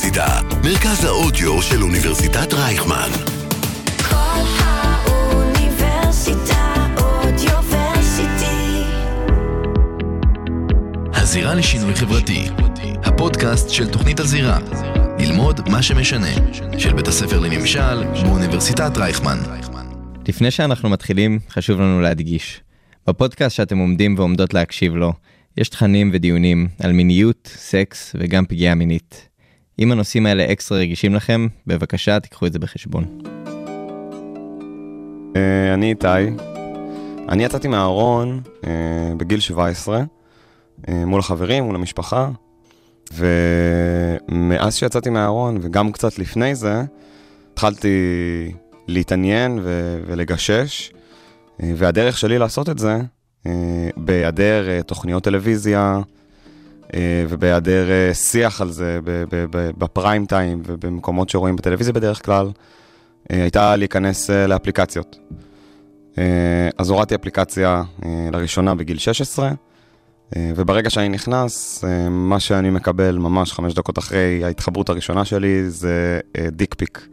[0.00, 3.10] האוניברסיטה, מרכז האודיו של אוניברסיטת רייכמן.
[4.08, 5.94] כל האוניברסיטה
[6.96, 8.82] אודיוורסיטי.
[11.14, 12.48] הזירה לשינוי חברתי,
[13.04, 14.58] הפודקאסט של תוכנית הזירה.
[15.18, 16.34] ללמוד מה שמשנה,
[16.78, 19.38] של בית הספר לממשל באוניברסיטת רייכמן.
[20.28, 22.60] לפני שאנחנו מתחילים, חשוב לנו להדגיש.
[23.06, 25.12] בפודקאסט שאתם עומדים ועומדות להקשיב לו,
[25.56, 29.29] יש תכנים ודיונים על מיניות, סקס וגם פגיעה מינית.
[29.80, 33.04] אם הנושאים האלה אקסטרה רגישים לכם, בבקשה תיקחו את זה בחשבון.
[35.36, 36.06] אה, אני איתי.
[37.28, 40.02] אני יצאתי מהארון אה, בגיל 17,
[40.88, 42.30] אה, מול החברים, מול המשפחה,
[43.12, 46.82] ומאז שיצאתי מהארון, וגם קצת לפני זה,
[47.52, 47.98] התחלתי
[48.88, 50.92] להתעניין ו- ולגשש,
[51.60, 53.00] והדרך שלי לעשות את זה,
[53.96, 56.00] בהיעדר תוכניות טלוויזיה,
[57.28, 58.98] ובהיעדר אה, שיח על זה
[59.78, 62.50] בפריים טיים ובמקומות שרואים בטלוויזיה בדרך כלל,
[63.32, 65.18] אה, הייתה להיכנס אה, לאפליקציות.
[66.18, 69.50] אה, אז הורדתי אפליקציה אה, לראשונה בגיל 16,
[70.36, 75.70] אה, וברגע שאני נכנס, אה, מה שאני מקבל ממש חמש דקות אחרי ההתחברות הראשונה שלי
[75.70, 77.08] זה אה, דיק פיק,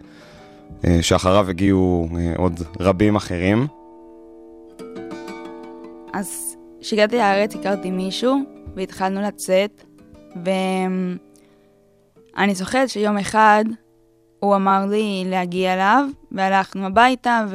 [0.86, 3.68] אה, שאחריו הגיעו אה, עוד רבים אחרים.
[6.14, 9.84] אז כשהגעתי לארץ הכרתי מישהו, והתחלנו לצאת,
[12.36, 13.66] ואני זוכרת שיום אחד
[14.40, 17.46] הוא אמר לי להגיע אליו, והלכנו הביתה,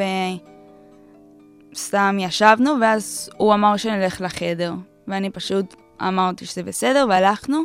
[1.73, 4.73] וסתם ישבנו, ואז הוא אמר שנלך לחדר.
[5.09, 5.75] ואני פשוט
[6.09, 7.63] אמרתי שזה בסדר, והלכנו,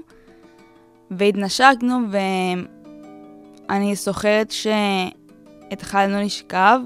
[1.11, 2.00] והתנשקנו,
[3.70, 6.80] ואני זוכרת שהתחלנו לשכב,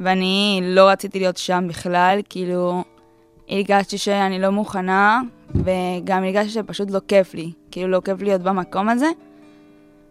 [0.00, 2.84] ואני לא רציתי להיות שם בכלל, כאילו,
[3.48, 8.88] הרגשתי שאני לא מוכנה, וגם הרגשתי שפשוט לא כיף לי, כאילו לא כיף להיות במקום
[8.88, 9.06] הזה.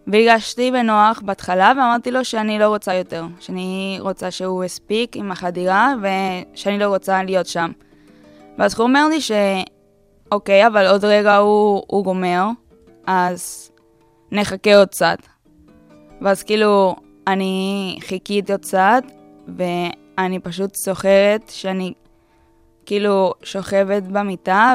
[0.06, 5.94] והרגשתי בנוח בהתחלה, ואמרתי לו שאני לא רוצה יותר, שאני רוצה שהוא הספיק עם החדירה,
[6.02, 7.70] ושאני לא רוצה להיות שם.
[8.58, 12.46] ואז הוא אומר לי שאוקיי, אבל עוד רגע הוא, הוא גומר,
[13.06, 13.70] אז
[14.32, 15.18] נחכה עוד קצת.
[16.20, 19.04] ואז כאילו, אני חיכיתי עוד קצת,
[19.56, 21.92] ואני פשוט זוכרת שאני
[22.86, 24.74] כאילו שוכבת במיטה,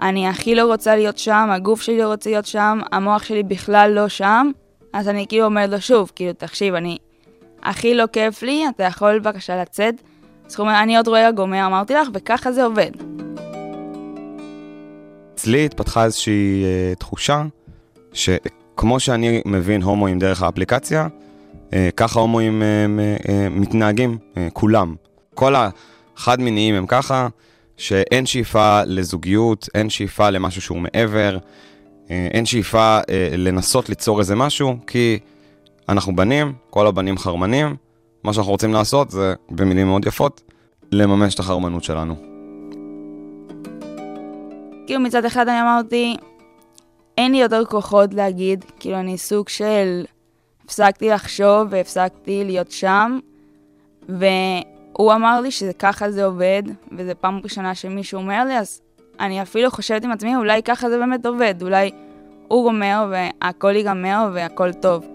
[0.00, 3.92] ואני הכי לא רוצה להיות שם, הגוף שלי לא רוצה להיות שם, המוח שלי בכלל
[3.94, 4.50] לא שם,
[4.92, 6.98] אז אני כאילו אומרת לו שוב, כאילו, תקשיב, אני
[7.62, 9.94] הכי לא כיף לי, אתה יכול בבקשה לצאת?
[10.46, 12.90] אז הוא אומר, אני עוד רגע גומר, אמרתי לך, וככה זה עובד.
[15.34, 17.42] אצלי התפתחה איזושהי אה, תחושה
[18.12, 21.06] שכמו שאני מבין הומואים דרך האפליקציה,
[21.72, 22.86] אה, ככה הומואים אה,
[23.28, 24.94] אה, מתנהגים, אה, כולם.
[25.34, 25.54] כל
[26.16, 27.28] החד-מיניים הם ככה,
[27.78, 31.38] שאין שאיפה לזוגיות, אין שאיפה למשהו שהוא מעבר,
[32.10, 35.18] אה, אין שאיפה אה, לנסות ליצור איזה משהו, כי
[35.88, 37.76] אנחנו בנים, כל הבנים חרמנים,
[38.24, 40.40] מה שאנחנו רוצים לעשות זה, במילים מאוד יפות,
[40.92, 42.14] לממש את החרמנות שלנו.
[44.86, 46.16] כאילו מצד אחד אני אמרתי,
[47.18, 50.04] אין לי יותר כוחות להגיד, כאילו אני סוג של...
[50.68, 53.18] הפסקתי לחשוב והפסקתי להיות שם,
[54.98, 56.62] והוא אמר לי שככה זה עובד,
[56.98, 58.80] וזו פעם ראשונה שמישהו אומר לי, אז
[59.20, 61.90] אני אפילו חושבת עם עצמי, אולי ככה זה באמת עובד, אולי
[62.48, 65.06] הוא גומר והכל ייגמר והכל טוב.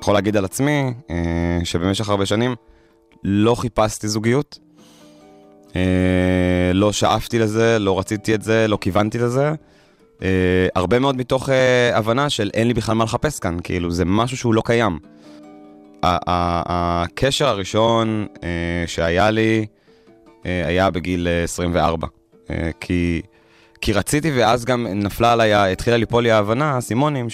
[0.00, 2.54] יכול להגיד על עצמי אה, שבמשך הרבה שנים
[3.24, 4.58] לא חיפשתי זוגיות,
[5.76, 9.52] אה, לא שאפתי לזה, לא רציתי את זה, לא כיוונתי לזה.
[10.22, 14.04] אה, הרבה מאוד מתוך אה, הבנה של אין לי בכלל מה לחפש כאן, כאילו זה
[14.04, 14.98] משהו שהוא לא קיים.
[16.02, 19.66] הקשר הראשון אה, שהיה לי
[20.46, 22.06] אה, היה בגיל אה, 24.
[22.50, 23.22] אה, כי,
[23.80, 27.26] כי רציתי ואז גם נפלה עליי, התחילה ליפול לי ההבנה, האסימונים,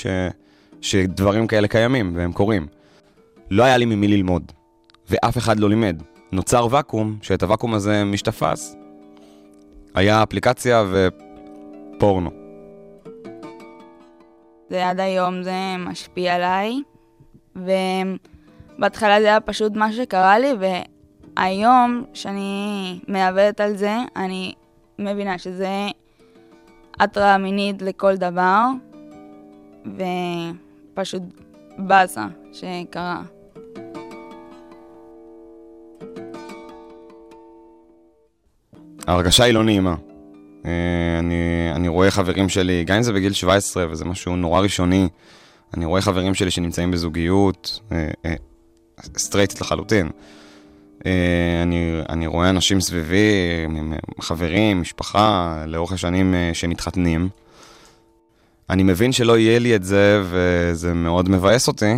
[0.81, 2.67] שדברים כאלה קיימים והם קורים.
[3.51, 4.53] לא היה לי ממי ללמוד,
[5.11, 6.03] ואף אחד לא לימד.
[6.33, 8.77] נוצר ואקום, שאת הוואקום הזה מי שתפס,
[9.95, 12.31] היה אפליקציה ופורנו.
[14.71, 16.81] זה עד היום זה משפיע עליי,
[18.79, 20.53] ובהתחלה זה היה פשוט מה שקרה לי,
[21.37, 24.53] והיום, שאני מעבדת על זה, אני
[24.99, 25.69] מבינה שזה
[27.01, 28.65] התראה מינית לכל דבר,
[30.95, 31.23] ופשוט
[31.79, 33.23] באסה שקרה.
[39.07, 39.95] ההרגשה היא לא נעימה.
[40.67, 45.09] אה, אני, אני רואה חברים שלי, גם אם זה בגיל 17 וזה משהו נורא ראשוני,
[45.75, 48.35] אני רואה חברים שלי שנמצאים בזוגיות, אה, אה,
[49.19, 50.11] סטרייטית לחלוטין.
[51.07, 51.13] אה,
[51.63, 53.33] אני, אני רואה אנשים סביבי,
[54.21, 57.29] חברים, משפחה, לאורך השנים אה, שמתחתנים.
[58.71, 61.95] אני מבין שלא יהיה לי את זה, וזה מאוד מבאס אותי.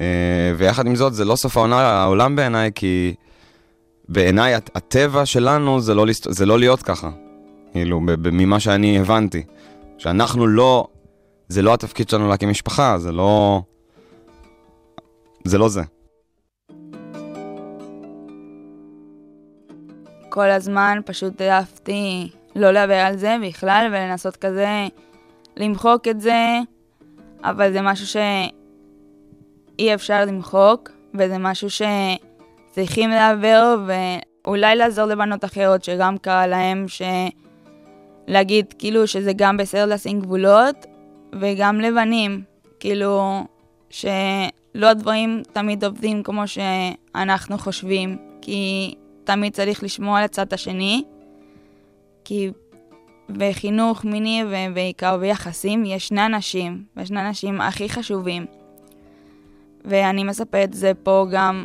[0.00, 0.06] אה,
[0.56, 3.14] ויחד עם זאת, זה לא סוף העונה, העולם בעיניי, כי
[4.08, 6.06] בעיניי הט- הטבע שלנו זה לא.
[6.28, 7.10] זה לא להיות ככה.
[7.72, 8.00] כאילו,
[8.32, 9.42] ממה שאני הבנתי.
[9.98, 10.86] שאנחנו לא,
[11.48, 13.62] זה לא התפקיד שלנו להקים משפחה, זה לא...
[15.44, 15.82] זה לא זה.
[20.28, 24.86] כל הזמן פשוט העדפתי לא לדבר על זה בכלל ולנסות כזה
[25.56, 26.58] למחוק את זה,
[27.44, 36.18] אבל זה משהו שאי אפשר למחוק, וזה משהו שצריכים לעבר, ואולי לעזור לבנות אחרות שגם
[36.18, 36.86] קרה להם,
[38.26, 40.86] להגיד כאילו שזה גם בסדר לשים גבולות,
[41.40, 42.42] וגם לבנים,
[42.80, 43.44] כאילו
[44.78, 48.94] שלא הדברים תמיד עובדים כמו שאנחנו חושבים, כי
[49.24, 51.04] תמיד צריך לשמוע על הצד השני,
[52.24, 52.50] כי
[53.28, 58.46] בחינוך מיני ובעיקר ביחסים יש שני אנשים, ושני האנשים הכי חשובים.
[59.84, 61.64] ואני מספר את זה פה גם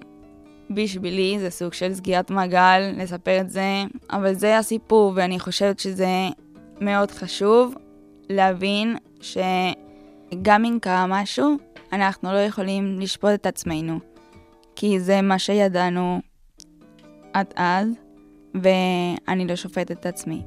[0.69, 6.27] בשבילי, זה סוג של סגירת מעגל לספר את זה, אבל זה הסיפור, ואני חושבת שזה
[6.81, 7.75] מאוד חשוב
[8.29, 11.57] להבין שגם אם קרה משהו,
[11.93, 13.99] אנחנו לא יכולים לשפוט את עצמנו,
[14.75, 16.21] כי זה מה שידענו
[17.33, 17.87] עד אז,
[18.55, 20.41] ואני לא שופטת את עצמי.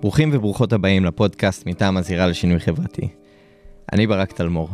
[0.00, 3.08] ברוכים וברוכות הבאים לפודקאסט מטעם הזירה לשינוי חברתי.
[3.92, 4.68] אני ברק תלמור.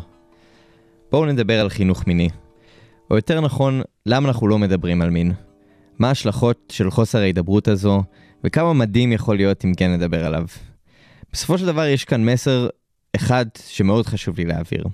[1.10, 2.28] בואו נדבר על חינוך מיני.
[3.10, 5.32] או יותר נכון, למה אנחנו לא מדברים על מין.
[5.98, 8.02] מה ההשלכות של חוסר ההידברות הזו,
[8.44, 10.44] וכמה מדהים יכול להיות אם כן נדבר עליו.
[11.32, 12.68] בסופו של דבר יש כאן מסר
[13.16, 14.84] אחד שמאוד חשוב לי להעביר.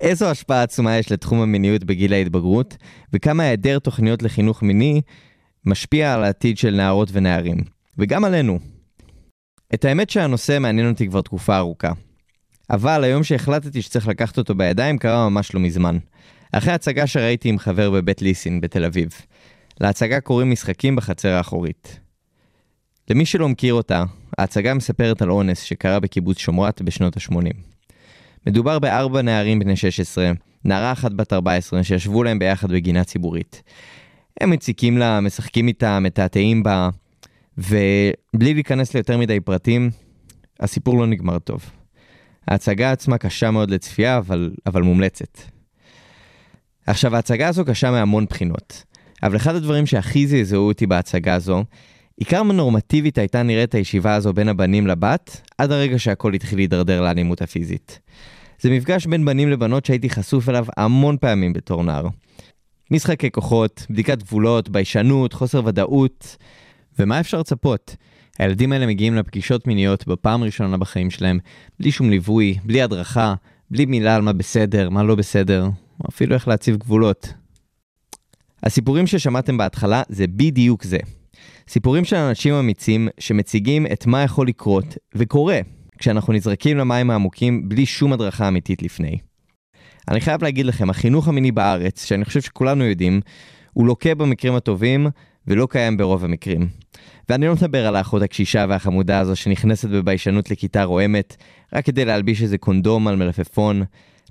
[0.00, 2.76] איזו השפעה עצומה יש לתחום המיניות בגיל ההתבגרות,
[3.12, 5.00] וכמה היעדר תוכניות לחינוך מיני
[5.64, 7.56] משפיע על העתיד של נערות ונערים,
[7.98, 8.58] וגם עלינו.
[9.74, 11.92] את האמת שהנושא מעניין אותי כבר תקופה ארוכה.
[12.70, 15.98] אבל היום שהחלטתי שצריך לקחת אותו בידיים קרה ממש לא מזמן.
[16.52, 19.08] אחרי הצגה שראיתי עם חבר בבית ליסין בתל אביב.
[19.80, 22.00] להצגה קוראים משחקים בחצר האחורית.
[23.10, 24.04] למי שלא מכיר אותה,
[24.38, 27.56] ההצגה מספרת על אונס שקרה בקיבוץ שומרת בשנות ה-80.
[28.46, 30.32] מדובר בארבע נערים בני 16,
[30.64, 33.62] נערה אחת בת 14 שישבו להם ביחד בגינה ציבורית.
[34.40, 36.88] הם מציקים לה, משחקים איתה, מתעתעים בה,
[37.58, 39.90] ובלי להיכנס ליותר מדי פרטים,
[40.60, 41.70] הסיפור לא נגמר טוב.
[42.48, 45.38] ההצגה עצמה קשה מאוד לצפייה, אבל, אבל מומלצת.
[46.86, 48.84] עכשיו, ההצגה הזו קשה מהמון בחינות,
[49.22, 51.64] אבל אחד הדברים שהכי זעזעו אותי בהצגה הזו,
[52.24, 57.42] כמה נורמטיבית הייתה נראית הישיבה הזו בין הבנים לבת, עד הרגע שהכל התחיל להידרדר לאלימות
[57.42, 58.00] הפיזית.
[58.60, 62.08] זה מפגש בין בנים לבנות שהייתי חשוף אליו המון פעמים בתור נער.
[62.90, 66.36] משחקי כוחות, בדיקת גבולות, ביישנות, חוסר ודאות,
[66.98, 67.96] ומה אפשר לצפות?
[68.38, 71.38] הילדים האלה מגיעים לפגישות מיניות בפעם הראשונה בחיים שלהם,
[71.80, 73.34] בלי שום ליווי, בלי הדרכה,
[73.70, 75.64] בלי מילה על מה בסדר, מה לא בסדר,
[76.00, 77.32] או אפילו איך להציב גבולות.
[78.62, 80.98] הסיפורים ששמעתם בהתחלה זה בדיוק זה.
[81.68, 85.60] סיפורים של אנשים אמיצים שמציגים את מה יכול לקרות, וקורה,
[85.98, 89.18] כשאנחנו נזרקים למים העמוקים בלי שום הדרכה אמיתית לפני.
[90.10, 93.20] אני חייב להגיד לכם, החינוך המיני בארץ, שאני חושב שכולנו יודעים,
[93.72, 95.06] הוא לוקה במקרים הטובים,
[95.48, 96.68] ולא קיים ברוב המקרים.
[97.28, 101.36] ואני לא מדבר על האחות הקשישה והחמודה הזו שנכנסת בביישנות לכיתה רועמת,
[101.74, 103.82] רק כדי להלביש איזה קונדום על מלפפון,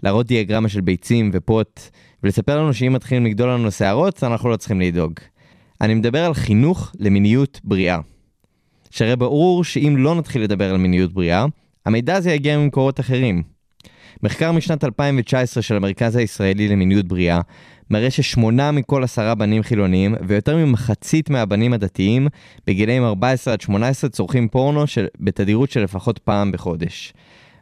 [0.03, 1.82] להראות דיאגרמה של ביצים ופוט,
[2.24, 5.13] ולספר לנו שאם מתחילים לגדול לנו שערות, אנחנו לא צריכים לדאוג.
[5.81, 8.00] אני מדבר על חינוך למיניות בריאה.
[8.91, 11.46] שהרי ברור שאם לא נתחיל לדבר על מיניות בריאה,
[11.86, 13.43] המידע הזה יגיע ממקורות אחרים.
[14.24, 17.41] מחקר משנת 2019 של המרכז הישראלי למיניות בריאה
[17.89, 22.27] מראה ששמונה מכל עשרה בנים חילוניים ויותר ממחצית מהבנים הדתיים
[22.67, 27.13] בגילאים 14 עד 18 צורכים פורנו של, בתדירות של לפחות פעם בחודש.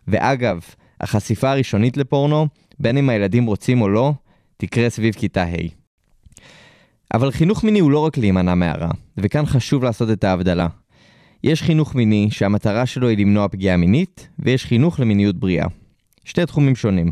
[0.07, 0.59] ואגב,
[1.01, 2.47] החשיפה הראשונית לפורנו,
[2.79, 4.13] בין אם הילדים רוצים או לא,
[4.57, 5.84] תקרה סביב כיתה ה'.
[7.13, 10.67] אבל חינוך מיני הוא לא רק להימנע מהרע, וכאן חשוב לעשות את ההבדלה.
[11.43, 15.67] יש חינוך מיני שהמטרה שלו היא למנוע פגיעה מינית, ויש חינוך למיניות בריאה.
[16.25, 17.11] שתי תחומים שונים.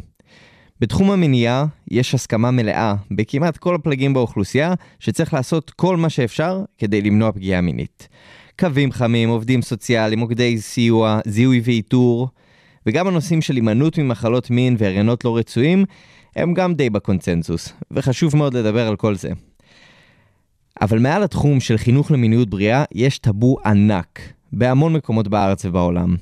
[0.79, 7.01] בתחום המניעה יש הסכמה מלאה בכמעט כל הפלגים באוכלוסייה שצריך לעשות כל מה שאפשר כדי
[7.01, 8.07] למנוע פגיעה מינית.
[8.59, 12.29] קווים חמים, עובדים סוציאליים, מוקדי סיוע, זיהוי ואיתור,
[12.85, 15.85] וגם הנושאים של הימנעות ממחלות מין והריונות לא רצויים
[16.35, 19.29] הם גם די בקונצנזוס, וחשוב מאוד לדבר על כל זה.
[20.81, 24.19] אבל מעל התחום של חינוך למיניות בריאה יש טאבו ענק
[24.53, 26.15] בהמון מקומות בארץ ובעולם.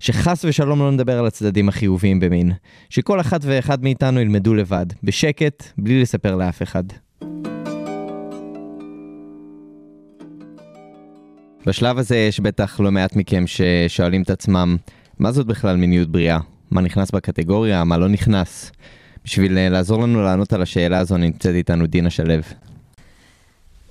[0.00, 2.52] שחס ושלום לא נדבר על הצדדים החיוביים במין,
[2.90, 6.84] שכל אחת ואחד מאיתנו ילמדו לבד, בשקט, בלי לספר לאף אחד.
[11.66, 14.76] בשלב הזה יש בטח לא מעט מכם ששואלים את עצמם,
[15.18, 16.38] מה זאת בכלל מיניות בריאה?
[16.70, 18.72] מה נכנס בקטגוריה, מה לא נכנס?
[19.24, 22.34] בשביל אה, לעזור לנו לענות על השאלה הזו נמצאת איתנו דינה שלו.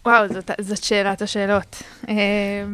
[0.06, 1.84] וואו, זאת, זאת שאלת השאלות.
[2.08, 2.16] אמ,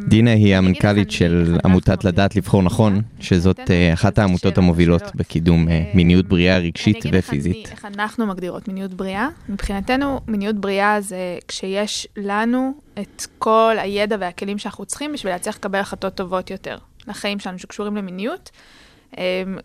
[0.07, 3.01] דינה היא המנכ"לית של עמותת לדעת לבחור נכון.
[3.19, 5.15] שזאת אה, אחת העמותות שאלות המובילות ושאלות.
[5.15, 7.71] בקידום אה, אה, מיניות בריאה רגשית אני אגיד לך ופיזית.
[7.71, 9.27] איך אנחנו מגדירות מיניות בריאה.
[9.49, 15.79] מבחינתנו, מיניות בריאה זה כשיש לנו את כל הידע והכלים שאנחנו צריכים בשביל להצליח לקבל
[15.79, 18.49] החלטות טובות יותר לחיים שלנו שקשורים למיניות.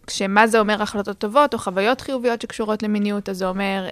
[0.06, 3.88] כשמה זה אומר החלטות טובות או חוויות חיוביות שקשורות למיניות, אז זה אומר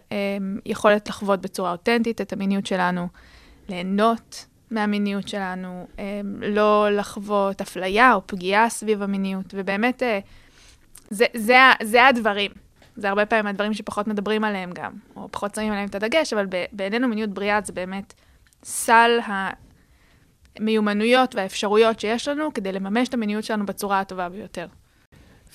[0.66, 3.08] יכולת לחוות בצורה אותנטית את המיניות שלנו,
[3.72, 10.18] ליהנות מהמיניות שלנו, אמ, לא לחוות אפליה או פגיעה סביב המיניות, ובאמת אה,
[11.10, 12.50] זה, זה, זה הדברים.
[12.96, 16.46] זה הרבה פעמים הדברים שפחות מדברים עליהם גם, או פחות שמים עליהם את הדגש, אבל
[16.72, 18.14] בעינינו מיניות בריאה זה באמת
[18.64, 19.18] סל
[20.58, 24.66] המיומנויות והאפשרויות שיש לנו כדי לממש את המיניות שלנו בצורה הטובה ביותר.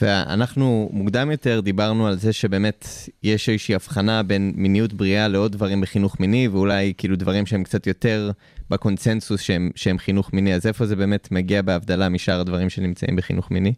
[0.02, 2.88] ואנחנו מוקדם יותר דיברנו על זה שבאמת
[3.24, 7.88] יש איזושהי הבחנה בין מיניות בריאה לעוד דברים בחינוך מיני, ואולי כאילו דברים שהם קצת
[7.88, 8.32] יותר
[8.70, 13.52] בקונצנזוס שהם, שהם חינוך מיני, אז איפה זה באמת מגיע בהבדלה משאר הדברים שנמצאים בחינוך
[13.52, 13.74] מיני?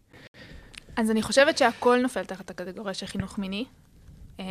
[0.95, 3.65] אז אני חושבת שהכל נופל תחת הקטגוריה של חינוך מיני.
[4.37, 4.41] Um,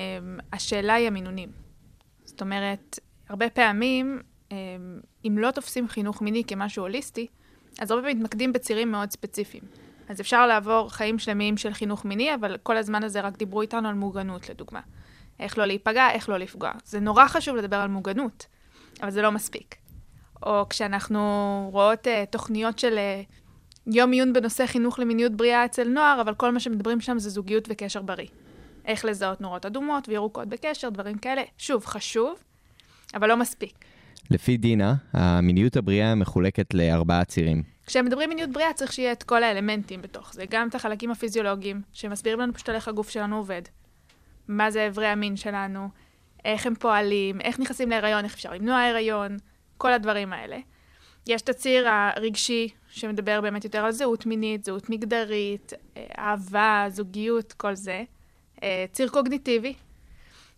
[0.52, 1.48] השאלה היא המינונים.
[2.24, 2.98] זאת אומרת,
[3.28, 4.52] הרבה פעמים, um,
[5.24, 7.26] אם לא תופסים חינוך מיני כמשהו הוליסטי,
[7.78, 9.62] אז הרבה פעמים מתמקדים בצירים מאוד ספציפיים.
[10.08, 13.88] אז אפשר לעבור חיים שלמים של חינוך מיני, אבל כל הזמן הזה רק דיברו איתנו
[13.88, 14.80] על מוגנות, לדוגמה.
[15.40, 16.70] איך לא להיפגע, איך לא לפגוע.
[16.84, 18.46] זה נורא חשוב לדבר על מוגנות,
[19.02, 19.74] אבל זה לא מספיק.
[20.42, 21.20] או כשאנחנו
[21.72, 26.52] רואות uh, תוכניות של uh, יום עיון בנושא חינוך למיניות בריאה אצל נוער, אבל כל
[26.52, 28.28] מה שמדברים שם זה זוגיות וקשר בריא.
[28.84, 31.42] איך לזהות נורות אדומות וירוקות בקשר, דברים כאלה.
[31.58, 32.34] שוב, חשוב,
[33.14, 33.84] אבל לא מספיק.
[34.30, 37.62] לפי דינה, המיניות הבריאה מחולקת לארבעה צירים.
[37.88, 42.40] כשמדברים מיניות בריאה צריך שיהיה את כל האלמנטים בתוך זה, גם את החלקים הפיזיולוגיים, שמסבירים
[42.40, 43.62] לנו פשוט על איך הגוף שלנו עובד,
[44.48, 45.88] מה זה אברי המין שלנו,
[46.44, 49.36] איך הם פועלים, איך נכנסים להיריון, איך אפשר למנוע הריון,
[49.76, 50.58] כל הדברים האלה.
[51.26, 57.52] יש את הציר הרגשי, שמדבר באמת יותר על זהות מינית, זהות מגדרית, אה, אהבה, זוגיות,
[57.52, 58.04] כל זה.
[58.62, 59.74] אה, ציר קוגניטיבי,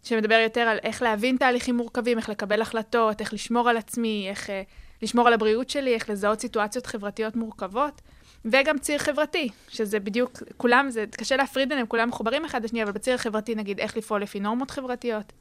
[0.03, 4.51] שמדבר יותר על איך להבין תהליכים מורכבים, איך לקבל החלטות, איך לשמור על עצמי, איך
[4.51, 4.63] אה,
[5.02, 8.00] לשמור על הבריאות שלי, איך לזהות סיטואציות חברתיות מורכבות,
[8.45, 12.92] וגם ציר חברתי, שזה בדיוק, כולם, זה קשה להפריד ביניהם, כולם מחוברים אחד לשני, אבל
[12.92, 15.33] בציר החברתי נגיד איך לפעול לפי נורמות חברתיות,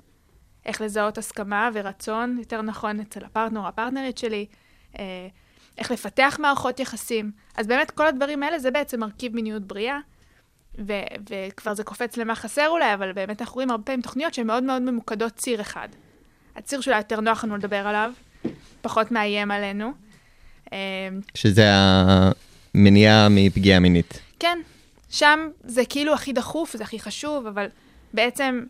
[0.65, 4.45] איך לזהות הסכמה ורצון, יותר נכון, אצל הפרטנר או הפרטנרית שלי,
[4.99, 5.27] אה,
[5.77, 7.31] איך לפתח מערכות יחסים.
[7.57, 9.99] אז באמת כל הדברים האלה זה בעצם מרכיב מיניות בריאה,
[10.87, 10.93] ו-
[11.29, 14.63] וכבר זה קופץ למה חסר אולי, אבל באמת אנחנו רואים הרבה פעמים תוכניות שהן מאוד
[14.63, 15.89] מאוד ממוקדות ציר אחד.
[16.55, 18.11] הציר שאולי יותר נוח לנו לדבר עליו,
[18.81, 19.91] פחות מאיים עלינו.
[20.73, 20.77] אה,
[21.35, 24.19] שזה המניעה מפגיעה מינית.
[24.39, 24.59] כן,
[25.09, 27.67] שם זה כאילו הכי דחוף, זה הכי חשוב, אבל
[28.13, 28.63] בעצם,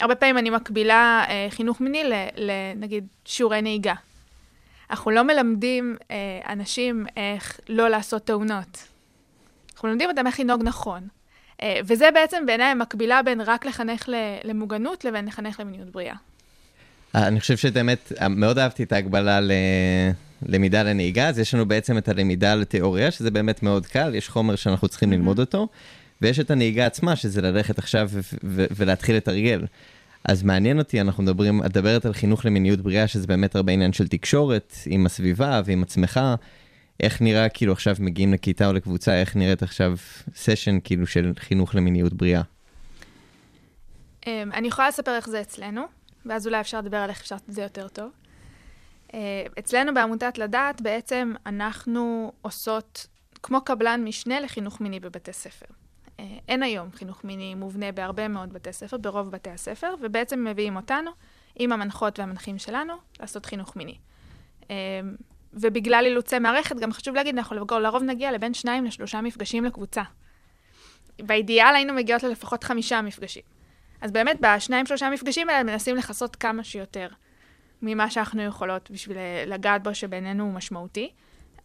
[0.00, 2.02] הרבה פעמים אני מקבילה אה, חינוך מיני
[2.36, 3.94] לנגיד שיעורי נהיגה.
[4.90, 8.88] אנחנו לא מלמדים אה, אנשים איך לא לעשות תאונות.
[9.74, 11.08] אנחנו מלמדים אותם איך לנהוג נכון.
[11.62, 14.08] אה, וזה בעצם בעיניי המקבילה בין רק לחנך
[14.44, 16.14] למוגנות לבין לחנך למיניות בריאה.
[17.14, 19.40] אני חושב שבאמת, מאוד אהבתי את ההגבלה
[20.42, 24.56] ללמידה לנהיגה, אז יש לנו בעצם את הלמידה לתיאוריה, שזה באמת מאוד קל, יש חומר
[24.56, 25.68] שאנחנו צריכים ללמוד אותו,
[26.22, 29.64] ויש את הנהיגה עצמה, שזה ללכת עכשיו ו- ו- ולהתחיל לתרגל.
[30.24, 33.92] אז מעניין אותי, אנחנו מדברים, את מדברת על חינוך למיניות בריאה, שזה באמת הרבה עניין
[33.92, 36.20] של תקשורת עם הסביבה ועם עצמך.
[37.00, 39.96] איך נראה, כאילו עכשיו מגיעים לכיתה או לקבוצה, איך נראית עכשיו
[40.36, 42.42] סשן כאילו של חינוך למיניות בריאה?
[44.26, 45.82] אמ, אני יכולה לספר איך זה אצלנו,
[46.26, 48.10] ואז אולי אפשר לדבר על איך אפשר לעשות את זה יותר טוב.
[49.14, 53.06] אה, אצלנו בעמותת לדעת, בעצם אנחנו עושות
[53.42, 55.66] כמו קבלן משנה לחינוך מיני בבתי ספר.
[56.20, 60.76] אה, אין היום חינוך מיני מובנה בהרבה מאוד בתי ספר, ברוב בתי הספר, ובעצם מביאים
[60.76, 61.10] אותנו,
[61.56, 63.98] עם המנחות והמנחים שלנו, לעשות חינוך מיני.
[64.70, 64.76] אה,
[65.52, 70.02] ובגלל אילוצי מערכת, גם חשוב להגיד, אנחנו לרוב נגיע לבין שניים לשלושה מפגשים לקבוצה.
[71.18, 73.42] באידיאל היינו מגיעות ללפחות חמישה מפגשים.
[74.04, 77.08] אז באמת, בשניים, שלושה מפגשים האלה מנסים לכסות כמה שיותר
[77.82, 81.10] ממה שאנחנו יכולות בשביל אה, לגעת בו שבעינינו הוא משמעותי.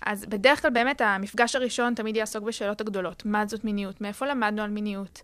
[0.02, 3.26] אז בדרך כלל באמת המפגש הראשון תמיד יעסוק בשאלות הגדולות.
[3.26, 4.02] מה זאת מיניות?
[4.02, 5.22] מאיפה למדנו על מיניות?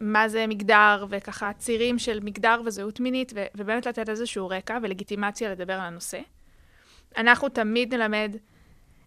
[0.00, 1.06] מה זה מגדר?
[1.08, 6.20] וככה צירים של מגדר וזהות מינית, ו- ובאמת לתת איזשהו רקע ולגיטימציה לדבר על הנושא.
[7.16, 8.36] אנחנו תמיד נלמד,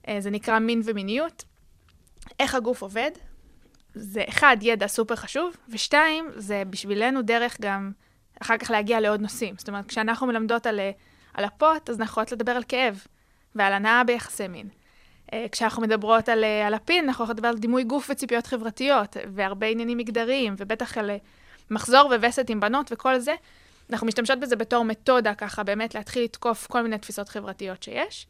[0.07, 1.43] אה, זה נקרא מין ומיניות,
[2.39, 3.11] איך הגוף עובד,
[3.95, 7.91] זה אחד, ידע סופר חשוב, ושתיים, זה בשבילנו דרך גם
[8.41, 9.55] אחר כך להגיע לעוד נושאים.
[9.57, 10.91] זאת אומרת, כשאנחנו מלמדות על, אה,
[11.33, 13.05] על הפוט, אז אנחנו יכולות לדבר על כאב
[13.55, 14.69] ועל הנאה ביחסי מין.
[15.33, 19.17] אה, כשאנחנו מדברות על, אה, על הפין, אנחנו יכולות לדבר על דימוי גוף וציפיות חברתיות,
[19.33, 21.11] והרבה עניינים מגדריים, ובטח על
[21.71, 23.33] מחזור ווסת עם בנות וכל זה.
[23.89, 28.27] אנחנו משתמשות בזה בתור מתודה, ככה באמת להתחיל לתקוף כל מיני תפיסות חברתיות שיש.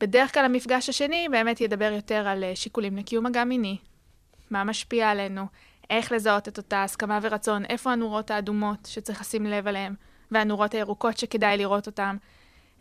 [0.00, 3.76] בדרך כלל המפגש השני באמת ידבר יותר על שיקולים לקיום מגע מיני,
[4.50, 5.46] מה משפיע עלינו,
[5.90, 9.94] איך לזהות את אותה הסכמה ורצון, איפה הנורות האדומות שצריך לשים לב אליהן,
[10.30, 12.16] והנורות הירוקות שכדאי לראות אותן.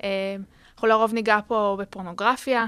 [0.04, 0.36] אה,
[0.74, 2.66] אנחנו לרוב ניגע פה בפורנוגרפיה,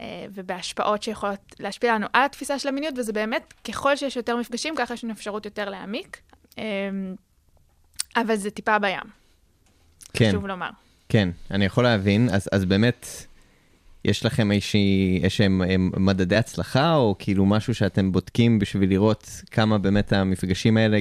[0.00, 4.74] אה, ובהשפעות שיכולות להשפיע לנו על התפיסה של המיניות, וזה באמת, ככל שיש יותר מפגשים,
[4.76, 6.20] ככה יש לנו אפשרות יותר להעמיק.
[6.58, 6.64] אה,
[8.16, 9.00] אבל זה טיפה בים,
[10.12, 10.70] כן, חשוב לומר.
[11.08, 12.28] כן, אני יכול להבין.
[12.32, 13.06] אז, אז באמת,
[14.06, 19.78] יש לכם איזושהי, איזשהם הם, מדדי הצלחה, או כאילו משהו שאתם בודקים בשביל לראות כמה
[19.78, 20.98] באמת המפגשים האלה,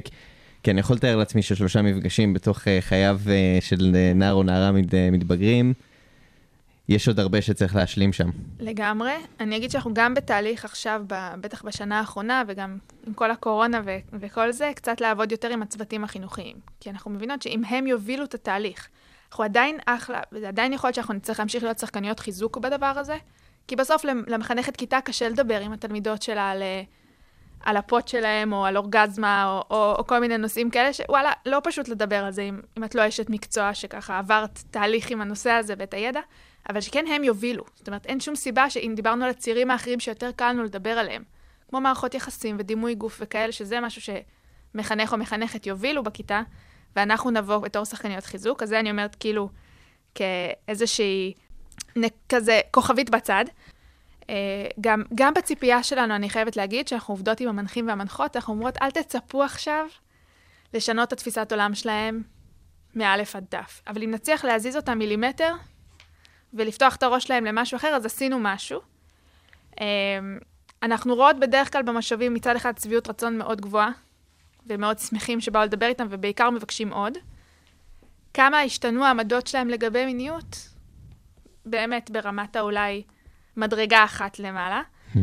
[0.63, 4.43] כי- אני יכול לתאר לעצמי ששלושה מפגשים בתוך אה, חייו אה, של אה, נער או
[4.43, 5.73] נערה מת, מתבגרים,
[6.89, 8.29] יש עוד הרבה שצריך להשלים שם.
[8.59, 9.11] לגמרי.
[9.39, 11.01] אני אגיד שאנחנו גם בתהליך עכשיו,
[11.41, 13.81] בטח בשנה האחרונה, וגם עם כל הקורונה
[14.19, 16.55] וכל זה, קצת לעבוד יותר עם הצוותים החינוכיים.
[16.79, 18.87] כי אנחנו מבינות שאם הם יובילו את התהליך,
[19.35, 23.17] אנחנו עדיין אחלה, וזה עדיין יכול להיות שאנחנו נצטרך להמשיך להיות שחקניות חיזוק בדבר הזה,
[23.67, 26.83] כי בסוף למ- למחנכת כיתה קשה לדבר עם התלמידות שלה על, אה,
[27.65, 31.61] על הפוט שלהם, או על אורגזמה, או, או, או כל מיני נושאים כאלה, שוואלה, לא
[31.63, 35.51] פשוט לדבר על זה אם, אם את לא אשת מקצוע שככה עברת תהליך עם הנושא
[35.51, 36.21] הזה ואת הידע,
[36.69, 37.63] אבל שכן הם יובילו.
[37.75, 41.23] זאת אומרת, אין שום סיבה שאם דיברנו על הצירים האחרים שיותר קל לנו לדבר עליהם,
[41.69, 44.13] כמו מערכות יחסים ודימוי גוף וכאלה, שזה משהו
[44.73, 46.41] שמחנך או מחנכת יובילו בכיתה,
[46.95, 49.49] ואנחנו נבוא בתור שחקניות חיזוק, אז זה אני אומרת כאילו
[50.15, 51.33] כאיזושהי
[52.29, 53.45] כזה כוכבית בצד.
[54.29, 54.35] אה,
[54.81, 58.91] גם, גם בציפייה שלנו, אני חייבת להגיד, שאנחנו עובדות עם המנחים והמנחות, אנחנו אומרות, אל
[58.91, 59.85] תצפו עכשיו
[60.73, 62.23] לשנות את התפיסת עולם שלהם
[62.95, 63.81] מאלף עד דף.
[63.87, 65.53] אבל אם נצליח להזיז אותם מילימטר,
[66.53, 68.81] ולפתוח את הראש שלהם למשהו אחר, אז עשינו משהו.
[69.81, 69.85] אה,
[70.83, 73.89] אנחנו רואות בדרך כלל במשאבים מצד אחד שביעות רצון מאוד גבוהה,
[74.67, 77.17] ומאוד שמחים שבאו לדבר איתם, ובעיקר מבקשים עוד.
[78.33, 80.69] כמה השתנו העמדות שלהם לגבי מיניות?
[81.65, 83.03] באמת ברמת האולי
[83.57, 84.81] מדרגה אחת למעלה.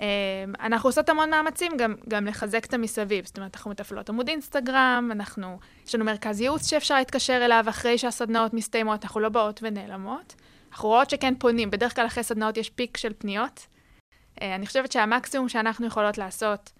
[0.00, 3.26] אה, אנחנו עושות המון מאמצים גם, גם לחזק את המסביב.
[3.26, 7.98] זאת אומרת, אנחנו מתפעלות עמוד אינסטגרם, אנחנו, יש לנו מרכז ייעוץ שאפשר להתקשר אליו אחרי
[7.98, 10.34] שהסדנאות מסתיימות, אנחנו לא באות ונעלמות.
[10.72, 13.66] אנחנו רואות שכן פונים, בדרך כלל אחרי סדנאות יש פיק של פניות.
[14.42, 16.72] אה, אני חושבת שהמקסימום שאנחנו יכולות לעשות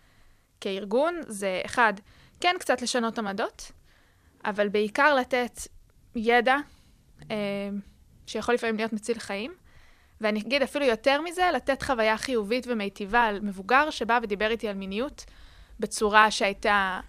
[0.61, 1.93] כארגון זה, אחד,
[2.41, 3.73] כן קצת לשנות עמדות,
[4.45, 5.61] אבל בעיקר לתת
[6.17, 6.57] ידע
[7.31, 7.37] אה,
[8.27, 9.53] שיכול לפעמים להיות מציל חיים.
[10.21, 14.77] ואני אגיד אפילו יותר מזה, לתת חוויה חיובית ומיטיבה על מבוגר שבא ודיבר איתי על
[14.77, 15.25] מיניות
[15.81, 17.01] בצורה שהייתה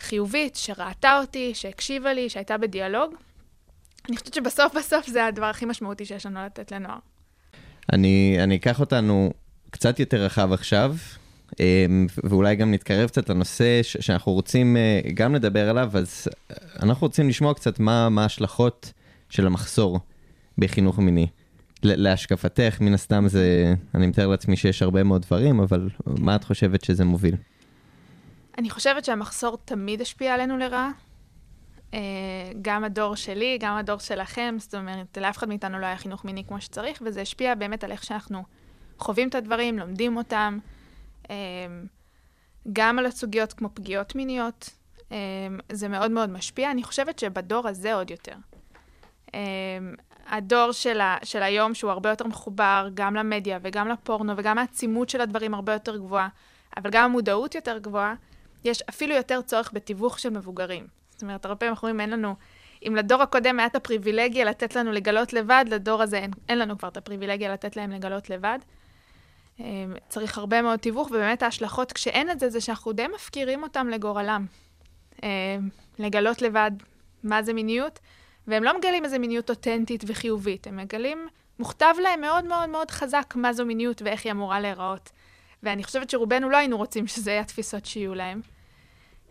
[0.00, 3.14] חיובית, שראתה אותי, שהקשיבה לי, שהייתה בדיאלוג.
[4.08, 6.98] אני חושבת שבסוף בסוף זה הדבר הכי משמעותי שיש לנו לתת לנוער.
[7.92, 9.32] אני, אני אקח אותנו
[9.70, 10.94] קצת יותר רחב עכשיו,
[12.24, 17.28] ואולי גם נתקרב קצת לנושא שאנחנו רוצים אה, גם לדבר עליו, אז אה, אנחנו רוצים
[17.28, 18.92] לשמוע קצת מה, ההשלכות
[19.30, 20.00] של המחסור
[20.58, 21.26] בחינוך מיני.
[21.82, 26.84] להשקפתך, מן הסתם זה, אני מתאר לעצמי שיש הרבה מאוד דברים, אבל מה את חושבת
[26.84, 27.34] שזה מוביל?
[28.58, 30.90] אני חושבת שהמחסור תמיד השפיע עלינו לרעה.
[31.94, 32.00] אה,
[32.62, 36.44] גם הדור שלי, גם הדור שלכם, זאת אומרת, לאף אחד מאיתנו לא היה חינוך מיני
[36.44, 38.42] כמו שצריך, וזה השפיע באמת על איך שאנחנו
[38.98, 40.58] חווים את הדברים, לומדים אותם,
[42.72, 44.70] גם על הסוגיות כמו פגיעות מיניות.
[45.12, 45.16] אה,
[45.72, 46.70] זה מאוד מאוד משפיע.
[46.70, 48.34] אני חושבת שבדור הזה עוד יותר.
[49.34, 49.40] אה,
[50.26, 55.08] הדור של, ה, של היום, שהוא הרבה יותר מחובר גם למדיה וגם לפורנו, וגם העצימות
[55.08, 56.28] של הדברים הרבה יותר גבוהה,
[56.76, 58.14] אבל גם המודעות יותר גבוהה,
[58.64, 60.86] יש אפילו יותר צורך בתיווך של מבוגרים.
[61.10, 62.34] זאת אומרת, הרבה פעמים אנחנו אומרים, אין לנו,
[62.88, 66.78] אם לדור הקודם היה את הפריבילגיה לתת לנו לגלות לבד, לדור הזה אין, אין לנו
[66.78, 68.58] כבר את הפריבילגיה לתת להם לגלות לבד.
[69.60, 73.88] אה, צריך הרבה מאוד תיווך, ובאמת ההשלכות כשאין את זה, זה שאנחנו די מפקירים אותם
[73.88, 74.46] לגורלם.
[75.22, 75.28] אה,
[75.98, 76.70] לגלות לבד
[77.22, 77.98] מה זה מיניות,
[78.46, 83.34] והם לא מגלים איזה מיניות אותנטית וחיובית, הם מגלים, מוכתב להם מאוד מאוד מאוד חזק
[83.36, 85.10] מה זו מיניות ואיך היא אמורה להיראות.
[85.62, 88.40] ואני חושבת שרובנו לא היינו רוצים שזה יהיה התפיסות שיהיו להם.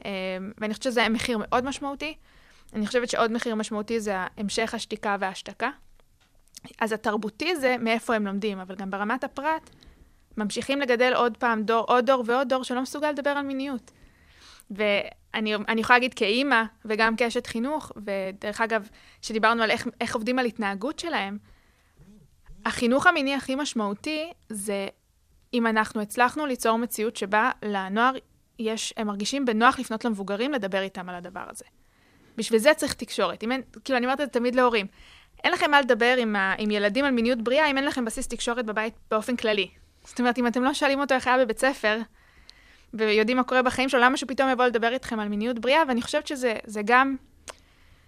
[0.05, 0.11] אה,
[0.57, 2.15] ואני חושבת שזה היה מחיר מאוד משמעותי.
[2.73, 5.69] אני חושבת שעוד מחיר משמעותי זה המשך השתיקה וההשתקה.
[6.79, 9.69] אז התרבותי זה מאיפה הם לומדים, אבל גם ברמת הפרט,
[10.37, 13.91] ממשיכים לגדל עוד פעם דור, עוד דור ועוד דור שלא מסוגל לדבר על מיניות.
[14.71, 18.89] ואני אני יכולה להגיד כאימא וגם כאשת חינוך, ודרך אגב,
[19.21, 21.37] כשדיברנו על איך, איך עובדים על התנהגות שלהם,
[22.65, 24.87] החינוך המיני הכי משמעותי זה
[25.53, 28.13] אם אנחנו הצלחנו ליצור מציאות שבה לנוער
[28.59, 31.65] יש, הם מרגישים בנוח לפנות למבוגרים לדבר איתם על הדבר הזה.
[32.37, 33.43] בשביל זה צריך תקשורת.
[33.43, 34.87] אם אין, כאילו, אני אומרת את זה תמיד להורים.
[35.43, 38.27] אין לכם מה לדבר עם, ה, עם ילדים על מיניות בריאה אם אין לכם בסיס
[38.27, 39.69] תקשורת בבית באופן כללי.
[40.05, 41.97] זאת אומרת, אם אתם לא שואלים אותו איך היה בבית ספר,
[42.93, 45.83] ויודעים מה קורה בחיים שלו, למה שהוא פתאום יבוא לדבר איתכם על מיניות בריאה?
[45.87, 47.15] ואני חושבת שזה זה גם,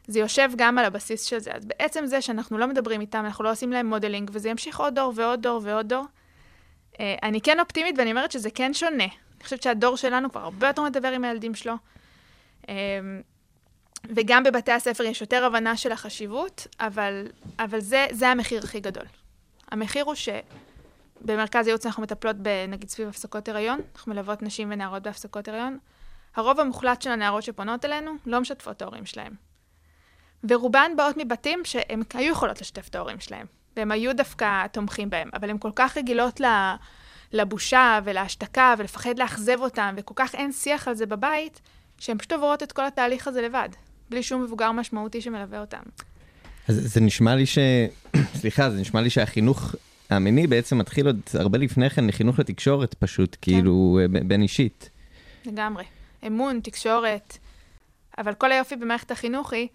[0.08, 1.52] זה יושב גם על הבסיס של זה.
[1.54, 4.96] אז בעצם זה שאנחנו לא מדברים איתם, אנחנו לא עושים להם modeling, וזה ימשיך עוד
[4.96, 6.06] דור ועוד דור ועוד דור.
[7.00, 9.04] אה, אני כן אופטימית, ואני אומרת שזה כן שונה.
[9.04, 11.74] אני חושבת שהדור שלנו כבר הרבה יותר מדבר עם הילדים שלו.
[12.70, 12.76] אה,
[14.16, 17.28] וגם בבתי הספר יש יותר הבנה של החשיבות, אבל,
[17.60, 19.06] אבל זה, זה המחיר הכי גדול.
[19.72, 20.16] המחיר הוא
[21.22, 22.36] שבמרכז הייעוץ אנחנו מטפלות,
[22.68, 25.78] נגיד סביב הפסקות הריון, אנחנו מלוות נשים ונערות בהפסקות הריון.
[26.36, 29.34] הרוב המוחלט של הנערות שפונות אלינו לא משתפות את ההורים שלהם.
[30.50, 33.46] ורובן באות מבתים שהן היו יכולות לשתף את ההורים שלהם,
[33.78, 36.42] והם היו דווקא תומכים בהם, אבל הן כל כך רגילות
[37.32, 41.62] לבושה ולהשתקה ולפחד לאכזב אותם, וכל כך אין שיח על זה בבית,
[42.00, 43.70] שהן פשוט עוברות את כל התהליך הזה לבד.
[44.10, 45.82] בלי שום מבוגר משמעותי שמלווה אותם.
[46.68, 47.58] אז זה נשמע לי ש...
[48.40, 49.76] סליחה, זה נשמע לי שהחינוך
[50.10, 53.52] המיני בעצם מתחיל עוד הרבה לפני כן לחינוך לתקשורת פשוט, כן.
[53.52, 54.90] כאילו בין אישית.
[55.46, 55.84] לגמרי.
[56.28, 57.38] אמון, תקשורת.
[58.18, 59.68] אבל כל היופי במערכת החינוך היא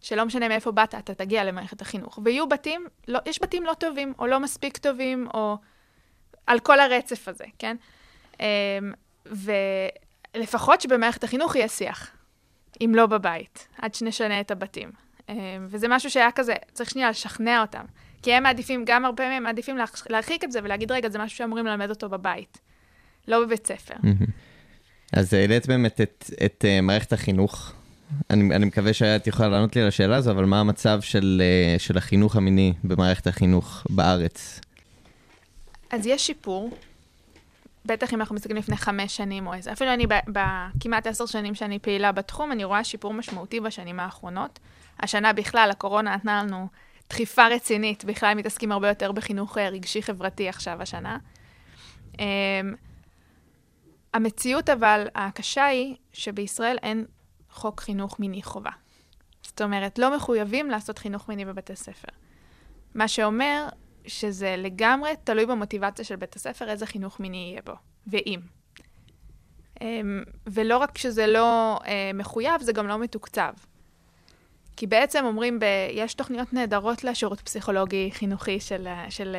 [0.00, 2.18] שלא משנה מאיפה באת, אתה תגיע למערכת החינוך.
[2.24, 5.56] ויהיו בתים, לא, יש בתים לא טובים, או לא מספיק טובים, או
[6.46, 7.76] על כל הרצף הזה, כן?
[8.40, 8.46] אמ,
[9.26, 12.10] ולפחות שבמערכת החינוך יהיה שיח.
[12.80, 14.90] אם לא בבית, עד שנשנה את הבתים.
[15.28, 15.34] אמ,
[15.68, 17.84] וזה משהו שהיה כזה, צריך שנייה לשכנע אותם.
[18.22, 19.78] כי הם מעדיפים, גם הרבה מהם מעדיפים
[20.10, 22.58] להרחיק את זה ולהגיד, רגע, זה משהו שאמורים ללמד אותו בבית,
[23.28, 23.94] לא בבית ספר.
[25.12, 27.72] אז העלית באמת את, את uh, מערכת החינוך.
[28.30, 31.42] אני, אני מקווה שאת יכולה לענות לי על השאלה הזו, אבל מה המצב של,
[31.76, 34.60] uh, של החינוך המיני במערכת החינוך בארץ?
[35.90, 36.70] אז יש שיפור.
[37.86, 39.72] בטח אם אנחנו מסתכלים לפני חמש שנים או איזה.
[39.72, 44.58] אפילו אני בכמעט עשר שנים שאני פעילה בתחום, אני רואה שיפור משמעותי בשנים האחרונות.
[45.00, 46.68] השנה בכלל, הקורונה נתנה לנו
[47.10, 51.18] דחיפה רצינית, בכלל מתעסקים הרבה יותר בחינוך אה, רגשי-חברתי עכשיו השנה.
[52.18, 52.24] אמ,
[54.14, 57.04] המציאות אבל הקשה היא שבישראל אין
[57.50, 58.70] חוק חינוך מיני חובה.
[59.42, 62.08] זאת אומרת, לא מחויבים לעשות חינוך מיני בבתי ספר.
[62.94, 63.68] מה שאומר
[64.06, 67.72] שזה לגמרי תלוי במוטיבציה של בית הספר, איזה חינוך מיני יהיה בו,
[68.06, 68.40] ואם.
[69.80, 73.52] אמ, ולא רק שזה לא אה, מחויב, זה גם לא מתוקצב.
[74.78, 79.36] כי בעצם אומרים, ב, יש תוכניות נהדרות לשירות פסיכולוגי חינוכי של, של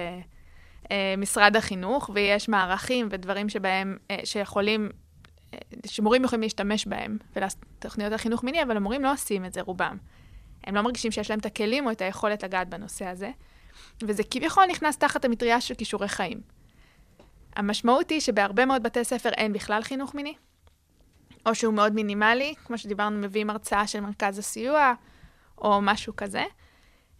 [0.84, 4.90] uh, משרד החינוך, ויש מערכים ודברים שבהם, uh, שיכולים,
[5.52, 9.98] uh, שמורים יכולים להשתמש בהם, ולתוכניות החינוך מיני, אבל המורים לא עושים את זה, רובם.
[10.64, 13.32] הם לא מרגישים שיש להם את הכלים או את היכולת לגעת בנושא הזה.
[14.04, 16.42] וזה כביכול נכנס תחת המטריה של כישורי חיים.
[17.56, 20.34] המשמעות היא שבהרבה מאוד בתי ספר אין בכלל חינוך מיני,
[21.46, 24.94] או שהוא מאוד מינימלי, כמו שדיברנו, מביאים הרצאה של מרכז הסיוע,
[25.62, 26.44] או משהו כזה.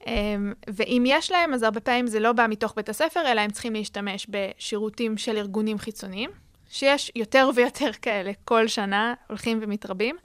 [0.08, 3.52] אמ, ואם יש להם, אז הרבה פעמים זה לא בא מתוך בית הספר, אלא הם
[3.52, 6.30] צריכים להשתמש בשירותים של ארגונים חיצוניים,
[6.70, 10.16] שיש יותר ויותר כאלה כל שנה, הולכים ומתרבים,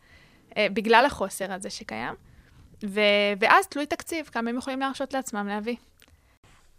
[0.56, 2.14] אה, בגלל החוסר הזה שקיים.
[2.84, 3.00] ו-
[3.40, 5.76] ואז תלוי תקציב, כמה הם יכולים להרשות לעצמם להביא.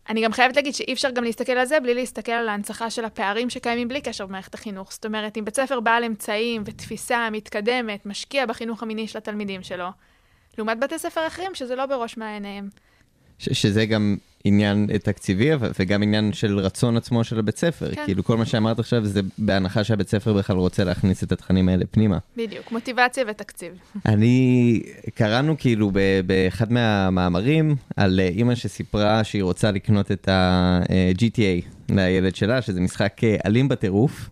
[0.10, 3.06] אני גם חייבת להגיד שאי אפשר גם להסתכל על זה בלי להסתכל על ההנצחה של
[3.06, 4.92] הפערים שקיימים בלי קשר במערכת החינוך.
[4.92, 9.88] זאת אומרת, אם בית ספר בעל אמצעים ותפיסה מתקדמת, משקיע בחינוך המיני של התלמידים שלו,
[10.58, 12.70] לעומת בתי ספר אחרים שזה לא בראש מעייניהם.
[13.40, 17.96] ש- שזה גם עניין תקציבי וגם עניין של רצון עצמו של הבית ספר.
[17.96, 18.06] כן.
[18.06, 21.86] כאילו כל מה שאמרת עכשיו זה בהנחה שהבית ספר בכלל רוצה להכניס את התכנים האלה
[21.92, 22.18] פנימה.
[22.38, 23.74] בדיוק, מוטיבציה ותקציב.
[24.06, 24.82] אני,
[25.16, 25.92] קראנו כאילו
[26.26, 33.24] באחד מהמאמרים על אה, אימא שסיפרה שהיא רוצה לקנות את ה-GTA לילד שלה, שזה משחק
[33.24, 34.30] אה, אלים בטירוף,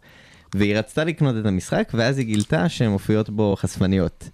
[0.55, 4.29] והיא רצתה לקנות את המשחק ואז היא גילתה שהן מופיעות בו חשפניות.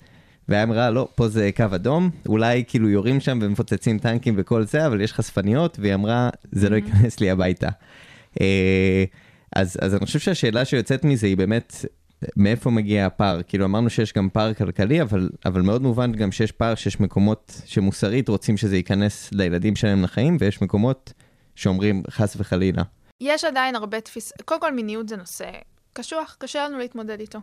[0.50, 4.88] והיה אמרה, לא, פה זה קו אדום, אולי כאילו יורים שם ומפוצצים טנקים וכל זה,
[4.88, 6.80] אבל יש חשפניות, והיא אמרה, זה לא mm-hmm.
[6.80, 7.70] ייכנס לי הביתה.
[8.42, 9.04] אה,
[9.56, 11.86] אז, אז אני חושב שהשאלה שיוצאת מזה היא באמת,
[12.38, 13.42] מאיפה מגיע הפער?
[13.44, 17.62] כאילו אמרנו שיש גם פער כלכלי, אבל, אבל מאוד מובן גם שיש פער שיש מקומות
[17.66, 21.14] שמוסרית רוצים שזה ייכנס לילדים שלהם לחיים, ויש מקומות
[21.56, 22.84] שאומרים חס וחלילה.
[23.22, 24.32] יש עדיין הרבה תפיס...
[24.46, 25.50] קודם כל מיניות זה נושא
[25.94, 27.40] קשוח, קשה לנו להתמודד איתו.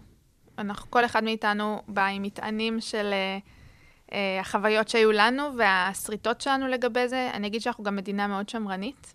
[0.59, 6.67] אנחנו, כל אחד מאיתנו בא עם מטענים של uh, uh, החוויות שהיו לנו והשריטות שלנו
[6.69, 7.31] לגבי זה.
[7.35, 9.15] אני אגיד שאנחנו גם מדינה מאוד שמרנית.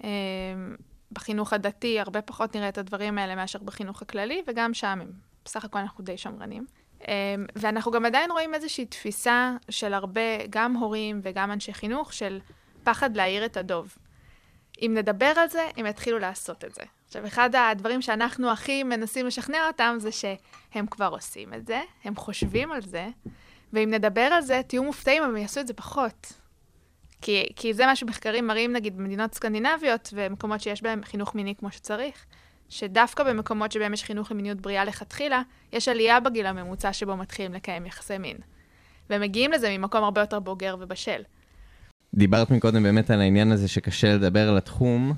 [0.00, 0.04] Uh,
[1.12, 5.12] בחינוך הדתי הרבה פחות נראה את הדברים האלה מאשר בחינוך הכללי, וגם שם הם,
[5.44, 6.66] בסך הכל אנחנו די שמרנים.
[7.56, 12.40] ואנחנו גם עדיין רואים איזושהי תפיסה של הרבה, גם הורים וגם אנשי חינוך, של
[12.84, 13.96] פחד להעיר את הדוב.
[14.82, 16.82] אם נדבר על זה, הם יתחילו לעשות את זה.
[17.06, 22.16] עכשיו, אחד הדברים שאנחנו הכי מנסים לשכנע אותם זה שהם כבר עושים את זה, הם
[22.16, 23.08] חושבים על זה,
[23.72, 26.32] ואם נדבר על זה, תהיו מופתעים, אבל הם יעשו את זה פחות.
[27.20, 31.70] כי, כי זה מה שמחקרים מראים, נגיד, במדינות סקנדינביות ומקומות שיש בהם חינוך מיני כמו
[31.70, 32.26] שצריך,
[32.68, 35.42] שדווקא במקומות שבהם יש חינוך למיניות בריאה לכתחילה,
[35.72, 38.36] יש עלייה בגיל הממוצע שבו מתחילים לקיים יחסי מין.
[39.10, 41.22] ומגיעים לזה ממקום הרבה יותר בוגר ובשל.
[42.14, 45.12] דיברת מקודם באמת על העניין הזה שקשה לדבר על התחום,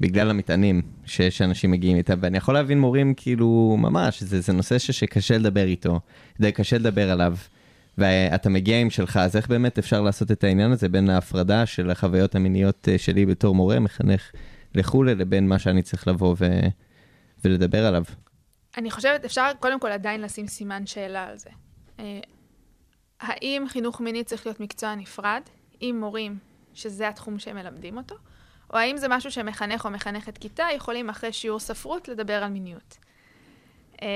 [0.00, 4.78] בגלל המטענים שיש אנשים מגיעים איתם, ואני יכול להבין מורים כאילו, ממש, זה, זה נושא
[4.78, 6.00] ש, שקשה לדבר איתו,
[6.40, 7.36] די קשה לדבר עליו,
[7.98, 11.90] ואתה מגיע עם שלך, אז איך באמת אפשר לעשות את העניין הזה בין ההפרדה של
[11.90, 14.30] החוויות המיניות אה, שלי בתור מורה, מחנך
[14.74, 16.46] לכולי, לבין מה שאני צריך לבוא ו,
[17.44, 18.04] ולדבר עליו?
[18.76, 21.50] אני חושבת, אפשר קודם כל עדיין לשים סימן שאלה על זה.
[22.00, 22.20] אה,
[23.20, 25.40] האם חינוך מיני צריך להיות מקצוע נפרד,
[25.80, 26.38] עם מורים
[26.74, 28.14] שזה התחום שהם מלמדים אותו,
[28.74, 32.98] או האם זה משהו שמחנך או מחנכת כיתה יכולים אחרי שיעור ספרות לדבר על מיניות.
[34.02, 34.08] אה,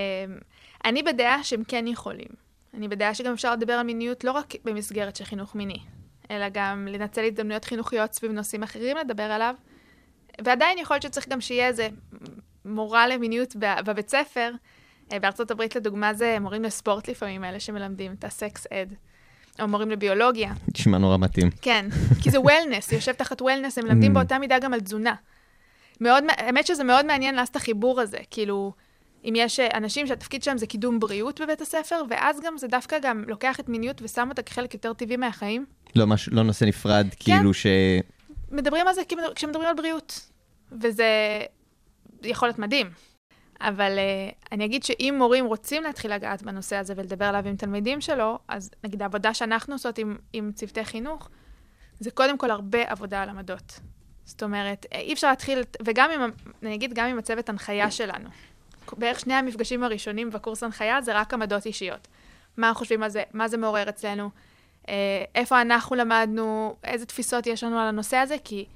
[0.84, 2.28] אני בדעה שהם כן יכולים.
[2.74, 5.78] אני בדעה שגם אפשר לדבר על מיניות לא רק במסגרת של חינוך מיני,
[6.30, 9.54] אלא גם לנצל הזדמנויות חינוכיות סביב נושאים אחרים לדבר עליו,
[10.44, 11.88] ועדיין יכול להיות שצריך גם שיהיה איזה
[12.64, 14.50] מורה למיניות בבית ספר.
[15.12, 18.94] אה, בארצות הברית, לדוגמה, זה מורים לספורט לפעמים, אלה שמלמדים את הסקס אד,
[19.60, 20.52] או מורים לביולוגיה.
[20.74, 21.50] נשמע נורא מתאים.
[21.62, 21.86] כן,
[22.22, 24.14] כי זה וולנס, יושב תחת וולנס, הם מלמדים Mm.
[24.14, 25.14] באותה מידה גם על תזונה.
[26.00, 28.72] מאוד, האמת שזה מאוד מעניין לעשות את החיבור הזה, כאילו,
[29.24, 32.98] אם יש אה, אנשים שהתפקיד שלהם זה קידום בריאות בבית הספר, ואז גם זה דווקא
[33.02, 35.66] גם לוקח את מיניות ושם אותה כחלק יותר טבעי מהחיים.
[35.96, 37.66] לא, מש, לא נושא נפרד, כאילו ש...
[38.50, 39.02] מדברים על זה
[39.34, 40.30] כשמדברים על בריאות,
[40.72, 41.06] וזה
[42.22, 42.86] יכול להיות מדהים.
[43.60, 48.00] אבל uh, אני אגיד שאם מורים רוצים להתחיל לגעת בנושא הזה ולדבר עליו עם תלמידים
[48.00, 51.28] שלו, אז נגיד העבודה שאנחנו עושות עם, עם צוותי חינוך,
[52.00, 53.80] זה קודם כל הרבה עבודה על עמדות.
[54.24, 56.30] זאת אומרת, אה, אי אפשר להתחיל, וגם עם,
[56.62, 58.28] אני אגיד, גם עם הצוות הנחיה שלנו.
[58.92, 62.08] בערך שני המפגשים הראשונים בקורס הנחיה זה רק עמדות אישיות.
[62.56, 64.30] מה חושבים על זה, מה זה מעורר אצלנו,
[64.88, 68.66] אה, איפה אנחנו למדנו, איזה תפיסות יש לנו על הנושא הזה, כי,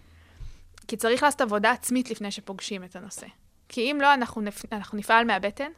[0.89, 3.27] כי צריך לעשות עבודה עצמית לפני שפוגשים את הנושא.
[3.73, 5.71] כי אם לא, אנחנו, נפ, אנחנו נפעל מהבטן,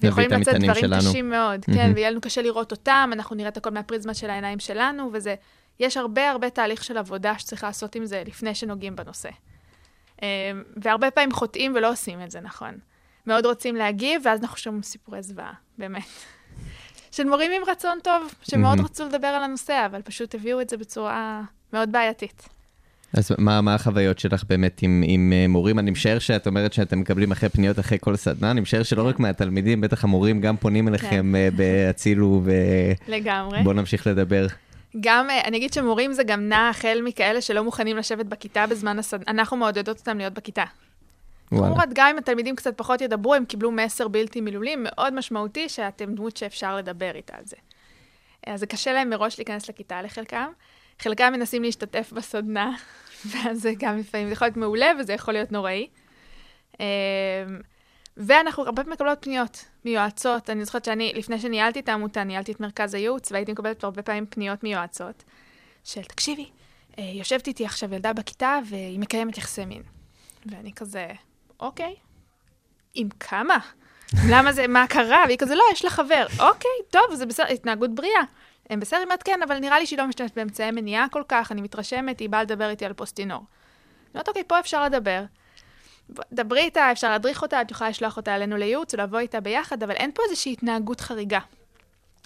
[0.00, 1.02] ויכולים את לצאת דברים שלנו.
[1.02, 1.80] קשים מאוד, מהמם.
[1.80, 5.34] כן, ויהיה לנו קשה לראות אותם, אנחנו נראה את הכל מהפריזמה של העיניים שלנו, וזה,
[5.80, 9.30] יש הרבה הרבה תהליך של עבודה שצריך לעשות עם זה לפני שנוגעים בנושא.
[10.22, 10.28] אה,
[10.76, 12.78] והרבה פעמים חוטאים ולא עושים את זה נכון.
[13.26, 16.02] מאוד רוצים להגיב, ואז אנחנו שומעים סיפורי זוועה, באמת.
[17.10, 18.84] של מורים עם רצון טוב, שמאוד מהמם.
[18.84, 22.48] רצו לדבר על הנושא, אבל פשוט הביאו את זה בצורה מאוד בעייתית.
[23.16, 25.78] אז מה, מה החוויות שלך באמת עם, עם אה, מורים?
[25.78, 29.18] אני משער שאת אומרת שאתם מקבלים אחרי פניות אחרי כל סדנה, אני משער שלא רק
[29.18, 32.42] מהתלמידים, בטח המורים גם פונים אליכם אה, בהצילו
[33.08, 33.60] לגמרי.
[33.60, 34.46] ובואו נמשיך לדבר.
[35.00, 38.98] גם, אה, אני אגיד שמורים זה גם נע החל מכאלה שלא מוכנים לשבת בכיתה בזמן
[38.98, 40.64] הסדנה, אנחנו מעודדות אותם להיות בכיתה.
[41.52, 41.66] וואלה.
[41.66, 46.14] כמובן, גם אם התלמידים קצת פחות ידברו, הם קיבלו מסר בלתי מילולי מאוד משמעותי, שאתם
[46.14, 47.56] דמות שאפשר לדבר איתה על זה.
[48.46, 50.46] אז זה קשה להם מראש להיכנס לכיתה לחלקם.
[50.98, 52.76] חלקם מנסים להשתתף בסדנה,
[53.30, 55.88] ואז זה גם לפעמים, זה יכול להיות מעולה וזה יכול להיות נוראי.
[56.80, 56.86] אמ,
[58.16, 60.50] ואנחנו הרבה פעמים מקבלות פניות מיועצות.
[60.50, 64.26] אני זוכרת שאני, לפני שניהלתי את העמותה, ניהלתי את מרכז הייעוץ, והייתי מקבלת הרבה פעמים
[64.26, 65.24] פניות מיועצות,
[65.84, 66.50] של, תקשיבי,
[66.98, 69.82] אה, יושבת איתי עכשיו ילדה בכיתה והיא מקיימת יחסי מין.
[70.46, 71.06] ואני כזה,
[71.60, 71.94] אוקיי,
[72.94, 73.58] עם כמה?
[74.28, 75.22] למה זה, מה קרה?
[75.26, 76.26] והיא כזה, לא, יש לה חבר.
[76.38, 78.22] אוקיי, טוב, זה בסדר, התנהגות בריאה.
[78.70, 81.52] הם בסדר, היא אומרת, כן, אבל נראה לי שהיא לא משתמשת באמצעי מניעה כל כך,
[81.52, 83.38] אני מתרשמת, היא באה לדבר איתי על פוסטינור.
[83.38, 83.46] אני
[84.14, 85.24] אומרת, אוקיי, פה אפשר לדבר.
[86.32, 89.82] דברי איתה, אפשר להדריך אותה, את יכולה לשלוח אותה אלינו לייעוץ, או לבוא איתה ביחד,
[89.82, 91.40] אבל אין פה איזושהי התנהגות חריגה.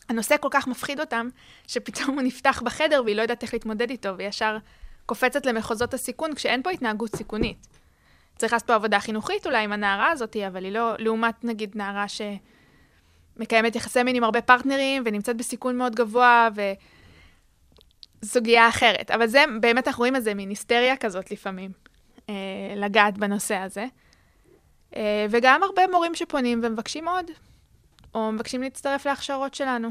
[0.09, 1.29] הנושא כל כך מפחיד אותם,
[1.67, 4.59] שפתאום הוא נפתח בחדר והיא לא יודעת איך להתמודד איתו, וישר
[5.07, 7.67] קופצת למחוזות הסיכון, כשאין פה התנהגות סיכונית.
[8.37, 12.09] צריך לעשות פה עבודה חינוכית אולי עם הנערה הזאת, אבל היא לא, לעומת נגיד נערה
[13.39, 16.49] שמקיימת יחסי מין עם הרבה פרטנרים, ונמצאת בסיכון מאוד גבוה,
[18.25, 19.11] וסוגיה אחרת.
[19.11, 21.71] אבל זה, באמת אנחנו רואים את זה מין היסטריה כזאת לפעמים,
[22.29, 22.35] אה,
[22.77, 23.87] לגעת בנושא הזה.
[24.97, 27.25] אה, וגם הרבה מורים שפונים ומבקשים עוד,
[28.15, 29.89] או מבקשים להצטרף להכשרות שלנו.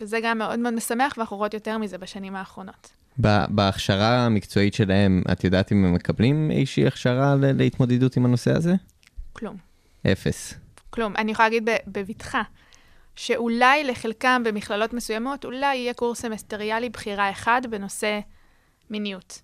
[0.00, 2.90] וזה גם מאוד מאוד משמח, ואנחנו רואות יותר מזה בשנים האחרונות.
[3.48, 8.74] בהכשרה המקצועית שלהם, את יודעת אם הם מקבלים איזושהי הכשרה להתמודדות עם הנושא הזה?
[9.32, 9.56] כלום.
[10.12, 10.54] אפס.
[10.90, 11.12] כלום.
[11.16, 12.42] אני יכולה להגיד בבטחה,
[13.16, 18.20] שאולי לחלקם במכללות מסוימות, אולי יהיה קורס סמסטריאלי בחירה אחד בנושא
[18.90, 19.40] מיניות,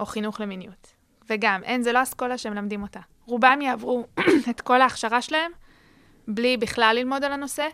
[0.00, 0.92] או חינוך למיניות.
[1.30, 3.00] וגם, אין, זה לא אסכולה שהם מלמדים אותה.
[3.24, 4.06] רובם יעברו
[4.50, 5.50] את כל ההכשרה שלהם,
[6.28, 7.68] בלי בכלל ללמוד על הנושא,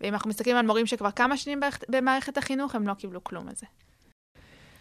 [0.00, 3.54] ואם אנחנו מסתכלים על מורים שכבר כמה שנים במערכת- החינוך, הם לא קיבלו כלום על
[3.54, 3.66] זה.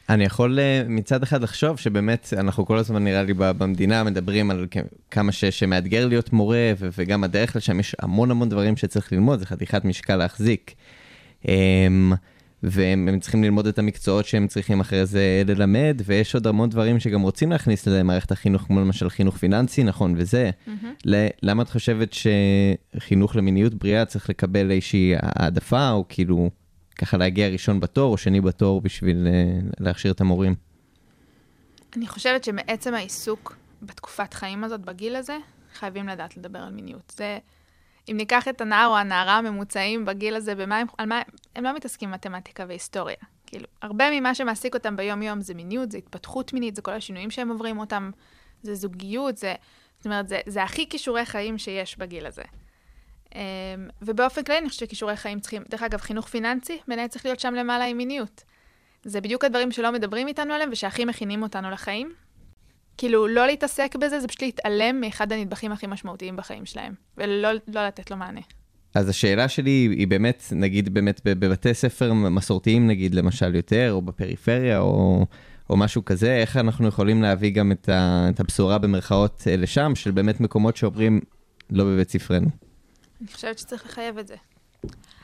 [0.10, 4.68] אני יכול אה, מצד אחד לחשוב שבאמת אנחנו כל הזמן נראה לי במדינה מדברים על
[5.12, 9.40] כמה ש- שמאתגר להיות מורה ו- וגם הדרך לשם יש המון המון דברים שצריך ללמוד,
[9.40, 10.74] זה חתיכת משקל להחזיק.
[11.48, 12.14] אמ,
[12.64, 17.00] והם הם צריכים ללמוד את המקצועות שהם צריכים אחרי זה ללמד, ויש עוד המון דברים
[17.00, 20.50] שגם רוצים להכניס למערכת החינוך, כמו למשל חינוך פיננסי, נכון, וזה.
[21.06, 22.16] ל- למה את חושבת
[22.98, 26.50] שחינוך למיניות בריאה צריך לקבל איזושהי העדפה, או כאילו
[26.98, 30.56] ככה להגיע ראשון בתור או שני בתור בשביל אה, להכשיר את המורים?
[31.98, 35.38] אני חושבת שמעצם העיסוק בתקופת חיים הזאת, בגיל הזה,
[35.74, 37.14] חייבים לדעת לדבר על מיניות.
[37.18, 37.38] זה,
[38.12, 41.22] אם ניקח את הנער או הנערה הממוצעים בגיל הזה, במה הם, על מה,
[41.56, 43.16] הם לא מתעסקים במתמטיקה והיסטוריה.
[43.46, 47.50] כאילו, הרבה ממה שמעסיק אותם ביום-יום זה מיניות, זה התפתחות מינית, זה כל השינויים שהם
[47.50, 48.12] עוברים אותם,
[48.64, 49.54] זה זוגיות, זה,
[49.98, 52.44] זאת אומרת, זה, זה הכי כישורי חיים שיש בגיל הזה.
[53.36, 53.40] אמ,
[54.02, 57.54] ובאופן כללי, אני חושבת שכישורי חיים צריכים, דרך אגב, חינוך פיננסי, בעיניי צריך להיות שם
[57.54, 58.44] למעלה עם מיניות.
[59.04, 62.14] זה בדיוק הדברים שלא מדברים איתנו עליהם ושהכי מכינים אותנו לחיים.
[62.98, 67.88] כאילו, לא להתעסק בזה, זה פשוט להתעלם מאחד הנדבכים הכי משמעותיים בחיים שלהם, ולא לא
[67.88, 68.42] לתת לו מענה.
[68.96, 74.02] אז השאלה שלי היא באמת, נגיד באמת בב- בבתי ספר מסורתיים נגיד למשל יותר, או
[74.02, 75.26] בפריפריה, או,
[75.70, 79.92] או משהו כזה, איך אנחנו יכולים להביא גם את, ה, את הבשורה במרכאות אה, לשם,
[79.96, 81.20] של באמת מקומות שאומרים
[81.70, 82.65] לא בבית ספרנו.
[83.26, 84.36] אני חושבת שצריך לחייב את זה.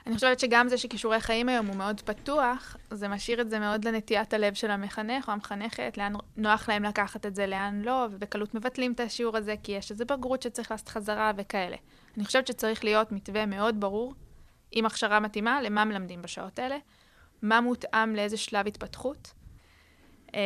[0.08, 3.86] אני חושבת שגם זה שכישורי חיים היום הוא מאוד פתוח, זה משאיר את זה מאוד
[3.86, 8.56] לנטיית הלב של המחנך או המחנכת, לאן נוח להם לקחת את זה, לאן לא, ובקלות
[8.56, 11.76] מבטלים את השיעור הזה, כי יש איזו בגרות שצריך לעשות חזרה וכאלה.
[12.18, 14.14] אני חושבת שצריך להיות מתווה מאוד ברור,
[14.72, 16.78] עם הכשרה מתאימה, למה מלמדים בשעות האלה,
[17.42, 19.34] מה מותאם לאיזה שלב התפתחות.
[20.34, 20.40] אמ,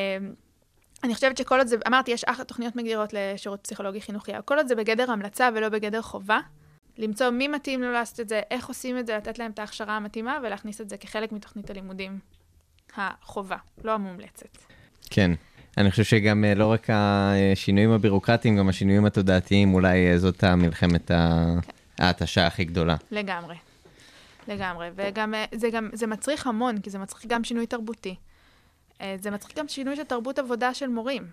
[1.04, 4.58] אני חושבת שכל עוד זה, אמרתי, יש אחלה תוכניות מגדירות לשירות פסיכולוגי חינוכי, אבל כל
[4.58, 6.40] עוד זה בגדר המלצה ולא בגדר חובה,
[6.98, 9.98] למצוא מי מתאים לו לעשות את זה, איך עושים את זה, לתת להם את ההכשרה
[9.98, 12.20] המתאימה ולהכניס את זה כחלק מתוכנית הלימודים
[12.96, 14.58] החובה, לא המומלצת.
[15.10, 15.32] כן.
[15.78, 21.12] אני חושב שגם אה, לא רק השינויים הבירוקרטיים, גם השינויים התודעתיים, אולי אה, זאת המלחמת
[21.12, 21.54] ה-
[22.00, 22.96] ההתשה הכי גדולה.
[23.12, 23.56] לגמרי.
[24.48, 24.90] לגמרי.
[24.96, 28.16] וגם אה, זה, גם, זה מצריך המון, כי זה מצריך גם שינוי תרבותי.
[29.20, 31.28] זה מצריך גם שינוי של תרבות עבודה של מורים.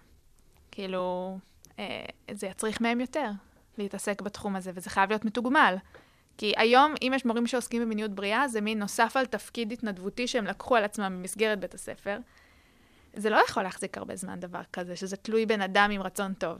[0.71, 1.39] כאילו,
[2.31, 3.31] זה יצריך מהם יותר
[3.79, 5.77] להתעסק בתחום הזה, וזה חייב להיות מתוגמל.
[6.39, 10.45] כי היום, אם יש מורים שעוסקים במיניות בריאה, זה מין נוסף על תפקיד התנדבותי שהם
[10.45, 12.19] לקחו על עצמם במסגרת בית הספר.
[13.15, 16.59] זה לא יכול להחזיק הרבה זמן דבר כזה, שזה תלוי בן אדם עם רצון טוב.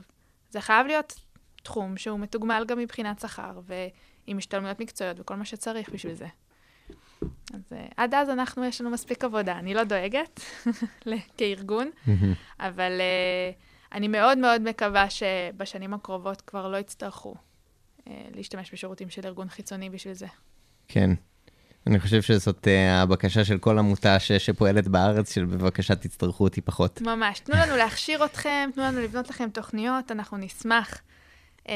[0.49, 1.19] זה חייב להיות
[1.63, 6.27] תחום שהוא מתוגמל גם מבחינת שכר, ועם השתלמויות מקצועיות וכל מה שצריך בשביל זה.
[7.53, 9.59] אז uh, עד אז אנחנו, יש לנו מספיק עבודה.
[9.59, 10.39] אני לא דואגת
[11.37, 11.89] כארגון,
[12.59, 17.35] אבל uh, אני מאוד מאוד מקווה שבשנים הקרובות כבר לא יצטרכו
[17.99, 20.27] uh, להשתמש בשירותים של ארגון חיצוני בשביל זה.
[20.87, 21.09] כן.
[21.87, 26.61] אני חושב שזאת אה, הבקשה של כל עמותה ש- שפועלת בארץ, של בבקשה תצטרכו אותי
[26.61, 27.01] פחות.
[27.01, 27.39] ממש.
[27.39, 31.01] תנו לנו להכשיר אתכם, תנו לנו לבנות לכם תוכניות, אנחנו נשמח.
[31.69, 31.73] אמ,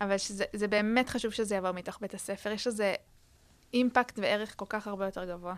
[0.00, 2.50] אבל שזה, זה באמת חשוב שזה יבוא מתוך בית הספר.
[2.50, 2.94] יש לזה
[3.74, 5.54] אימפקט וערך כל כך הרבה יותר גבוה.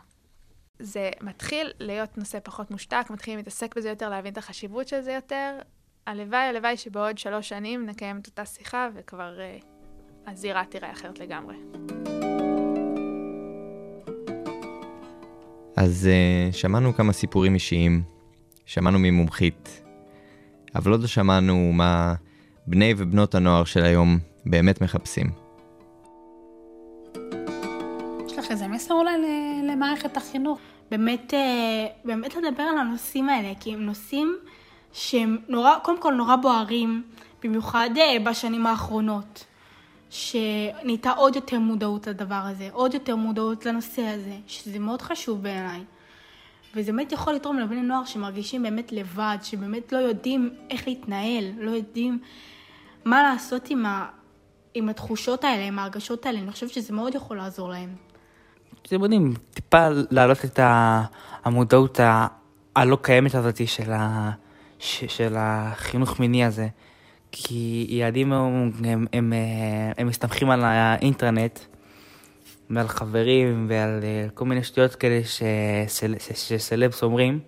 [0.83, 5.12] זה מתחיל להיות נושא פחות מושתק, מתחילים להתעסק בזה יותר, להבין את החשיבות של זה
[5.12, 5.59] יותר.
[6.07, 9.64] הלוואי, הלוואי שבעוד שלוש שנים נקיים את אותה שיחה וכבר uh,
[10.31, 11.57] הזירה תיראה אחרת לגמרי.
[15.77, 18.03] אז uh, שמענו כמה סיפורים אישיים,
[18.66, 19.83] שמענו ממומחית,
[20.75, 22.14] אבל עוד לא שמענו מה
[22.66, 25.31] בני ובנות הנוער של היום באמת מחפשים.
[28.27, 30.59] יש לך איזה מסר אולי ל- למערכת החינוך?
[30.92, 34.37] באמת, אה, באמת לדבר על הנושאים האלה, כי הם נושאים
[34.92, 37.02] שהם נורא, קודם כל נורא בוערים,
[37.42, 39.44] במיוחד אה, בשנים האחרונות,
[40.11, 45.81] שנהייתה עוד יותר מודעות לדבר הזה, עוד יותר מודעות לנושא הזה, שזה מאוד חשוב בעיניי.
[46.74, 51.70] וזה באמת יכול לתרום לבני נוער שמרגישים באמת לבד, שבאמת לא יודעים איך להתנהל, לא
[51.70, 52.18] יודעים
[53.05, 54.09] מה לעשות עם, ה,
[54.74, 58.12] עם התחושות האלה, עם ההרגשות האלה, אני חושבת שזה מאוד יכול לעזור להם.
[58.83, 60.61] אתם יודעים, טיפה להעלות את
[61.45, 62.01] המודעות
[62.77, 64.31] הלא קיימת הזאת של, ה,
[64.79, 66.68] ש, של החינוך מיני הזה.
[67.33, 71.59] כי ילדים הם, הם, הם, אה, הם מסתמכים על האינטרנט
[72.71, 75.21] ועל חברים ועל אה, כל מיני שטויות כאלה
[76.35, 77.40] שסלבס אומרים.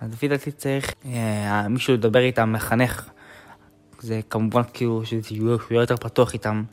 [0.00, 3.08] אז לפי דעתי צריך אה, מישהו לדבר איתם, מחנך.
[4.00, 6.64] זה כמובן כאילו שזה יהיה יותר פתוח איתם.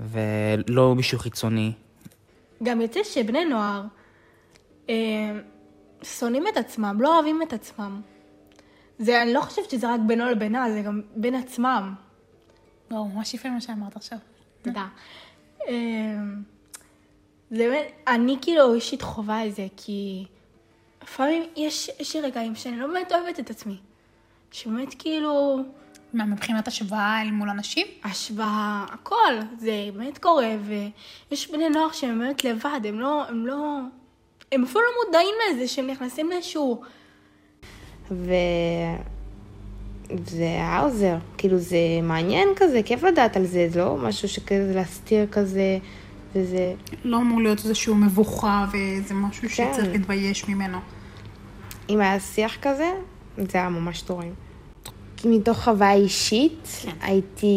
[0.00, 1.72] ולא מישהו חיצוני.
[2.62, 3.82] גם יוצא שבני נוער
[4.88, 4.94] אה,
[6.02, 8.00] שונאים את עצמם, לא אוהבים את עצמם.
[8.98, 11.94] זה, אני לא חושבת שזה רק בינו לבינה, זה גם בין עצמם.
[12.90, 14.18] לא, ממש יפה מה שאמרת עכשיו.
[14.62, 14.86] תודה.
[15.68, 15.74] אה,
[17.50, 20.26] זה באמת, אני כאילו אישית חווה את זה, כי
[21.02, 23.76] לפעמים יש, יש רגעים שאני לא באמת אוהבת את עצמי.
[24.52, 25.58] שבאמת כאילו,
[26.12, 27.86] מה, מבחינת השוואה אל מול אנשים?
[28.04, 30.56] השוואה, הכל, זה באמת קורה,
[31.30, 33.78] ויש בני נוער שהם באמת לבד, הם לא, הם לא,
[34.52, 36.82] הם אפילו לא מודעים לזה שהם נכנסים לאיזשהו...
[38.10, 38.32] ו...
[40.24, 44.72] זה היה עוזר, כאילו זה מעניין כזה, כיף לדעת על זה, זה לא משהו שכזה
[44.74, 45.78] להסתיר כזה,
[46.34, 46.74] וזה...
[47.04, 49.48] לא אמור להיות איזשהו מבוכה וזה משהו כן.
[49.48, 50.78] שצריך להתבייש ממנו.
[51.88, 52.92] אם היה שיח כזה,
[53.36, 54.47] זה היה ממש תורם.
[55.20, 56.68] כי מתוך חוויה אישית,
[57.02, 57.56] הייתי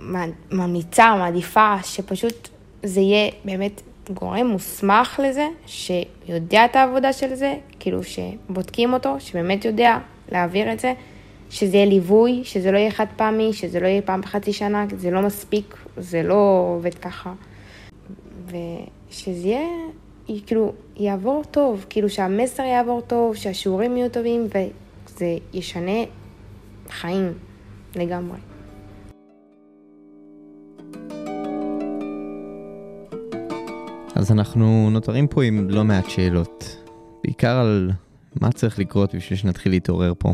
[0.00, 2.48] מע- ממליצה, מעדיפה, שפשוט
[2.82, 9.64] זה יהיה באמת גורם מוסמך לזה, שיודע את העבודה של זה, כאילו שבודקים אותו, שבאמת
[9.64, 9.98] יודע
[10.32, 10.92] להעביר את זה,
[11.50, 15.10] שזה יהיה ליווי, שזה לא יהיה חד פעמי, שזה לא יהיה פעם בחצי שנה, זה
[15.10, 17.32] לא מספיק, זה לא עובד ככה.
[18.46, 19.68] ושזה יהיה,
[20.46, 26.02] כאילו, יעבור טוב, כאילו שהמסר יעבור טוב, שהשיעורים יהיו טובים, וזה ישנה
[27.00, 27.32] חיים
[27.96, 28.38] לגמרי.
[34.14, 36.76] אז אנחנו נותרים פה עם לא מעט שאלות,
[37.24, 37.90] בעיקר על
[38.40, 40.32] מה צריך לקרות בשביל שנתחיל להתעורר פה.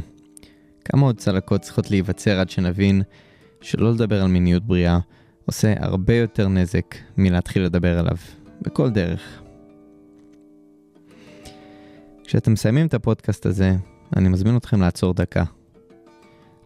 [0.85, 3.03] כמה עוד צלקות צריכות להיווצר עד שנבין
[3.61, 4.99] שלא לדבר על מיניות בריאה
[5.47, 8.17] עושה הרבה יותר נזק מלהתחיל לדבר עליו,
[8.63, 9.43] בכל דרך.
[12.25, 13.77] כשאתם מסיימים את הפודקאסט הזה,
[14.17, 15.45] אני מזמין אתכם לעצור דקה.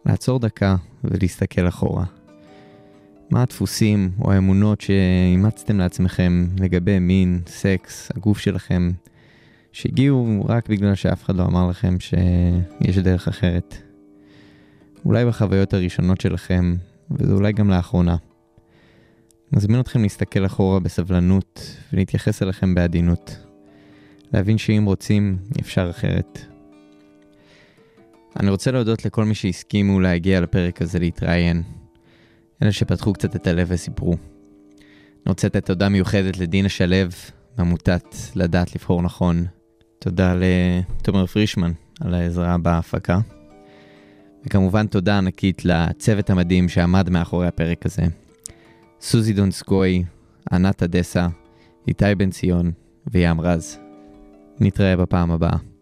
[0.06, 2.04] לעצור דקה ולהסתכל אחורה.
[3.30, 8.90] מה הדפוסים או האמונות שאימצתם לעצמכם לגבי מין, סקס, הגוף שלכם,
[9.72, 13.76] שהגיעו רק בגלל שאף אחד לא אמר לכם שיש דרך אחרת.
[15.04, 16.74] אולי בחוויות הראשונות שלכם,
[17.10, 18.16] וזה אולי גם לאחרונה.
[19.52, 23.36] מזמין אתכם להסתכל אחורה בסבלנות ולהתייחס אליכם בעדינות.
[24.32, 26.53] להבין שאם רוצים, אפשר אחרת.
[28.40, 31.62] אני רוצה להודות לכל מי שהסכימו להגיע לפרק הזה להתראיין.
[32.62, 34.12] אלה שפתחו קצת את הלב וסיפרו.
[34.12, 36.96] אני רוצה לתת תודה מיוחדת לדינה שלו
[37.58, 38.04] מעמותת
[38.34, 39.46] לדעת לבחור נכון.
[39.98, 43.18] תודה לתומר פרישמן על העזרה בהפקה.
[44.46, 48.02] וכמובן תודה ענקית לצוות המדהים שעמד מאחורי הפרק הזה.
[49.00, 50.04] סוזי דונסקוי,
[50.52, 51.26] ענת אדסה,
[51.88, 52.72] איתי בן ציון
[53.12, 53.78] וים רז.
[54.60, 55.73] נתראה בפעם הבאה.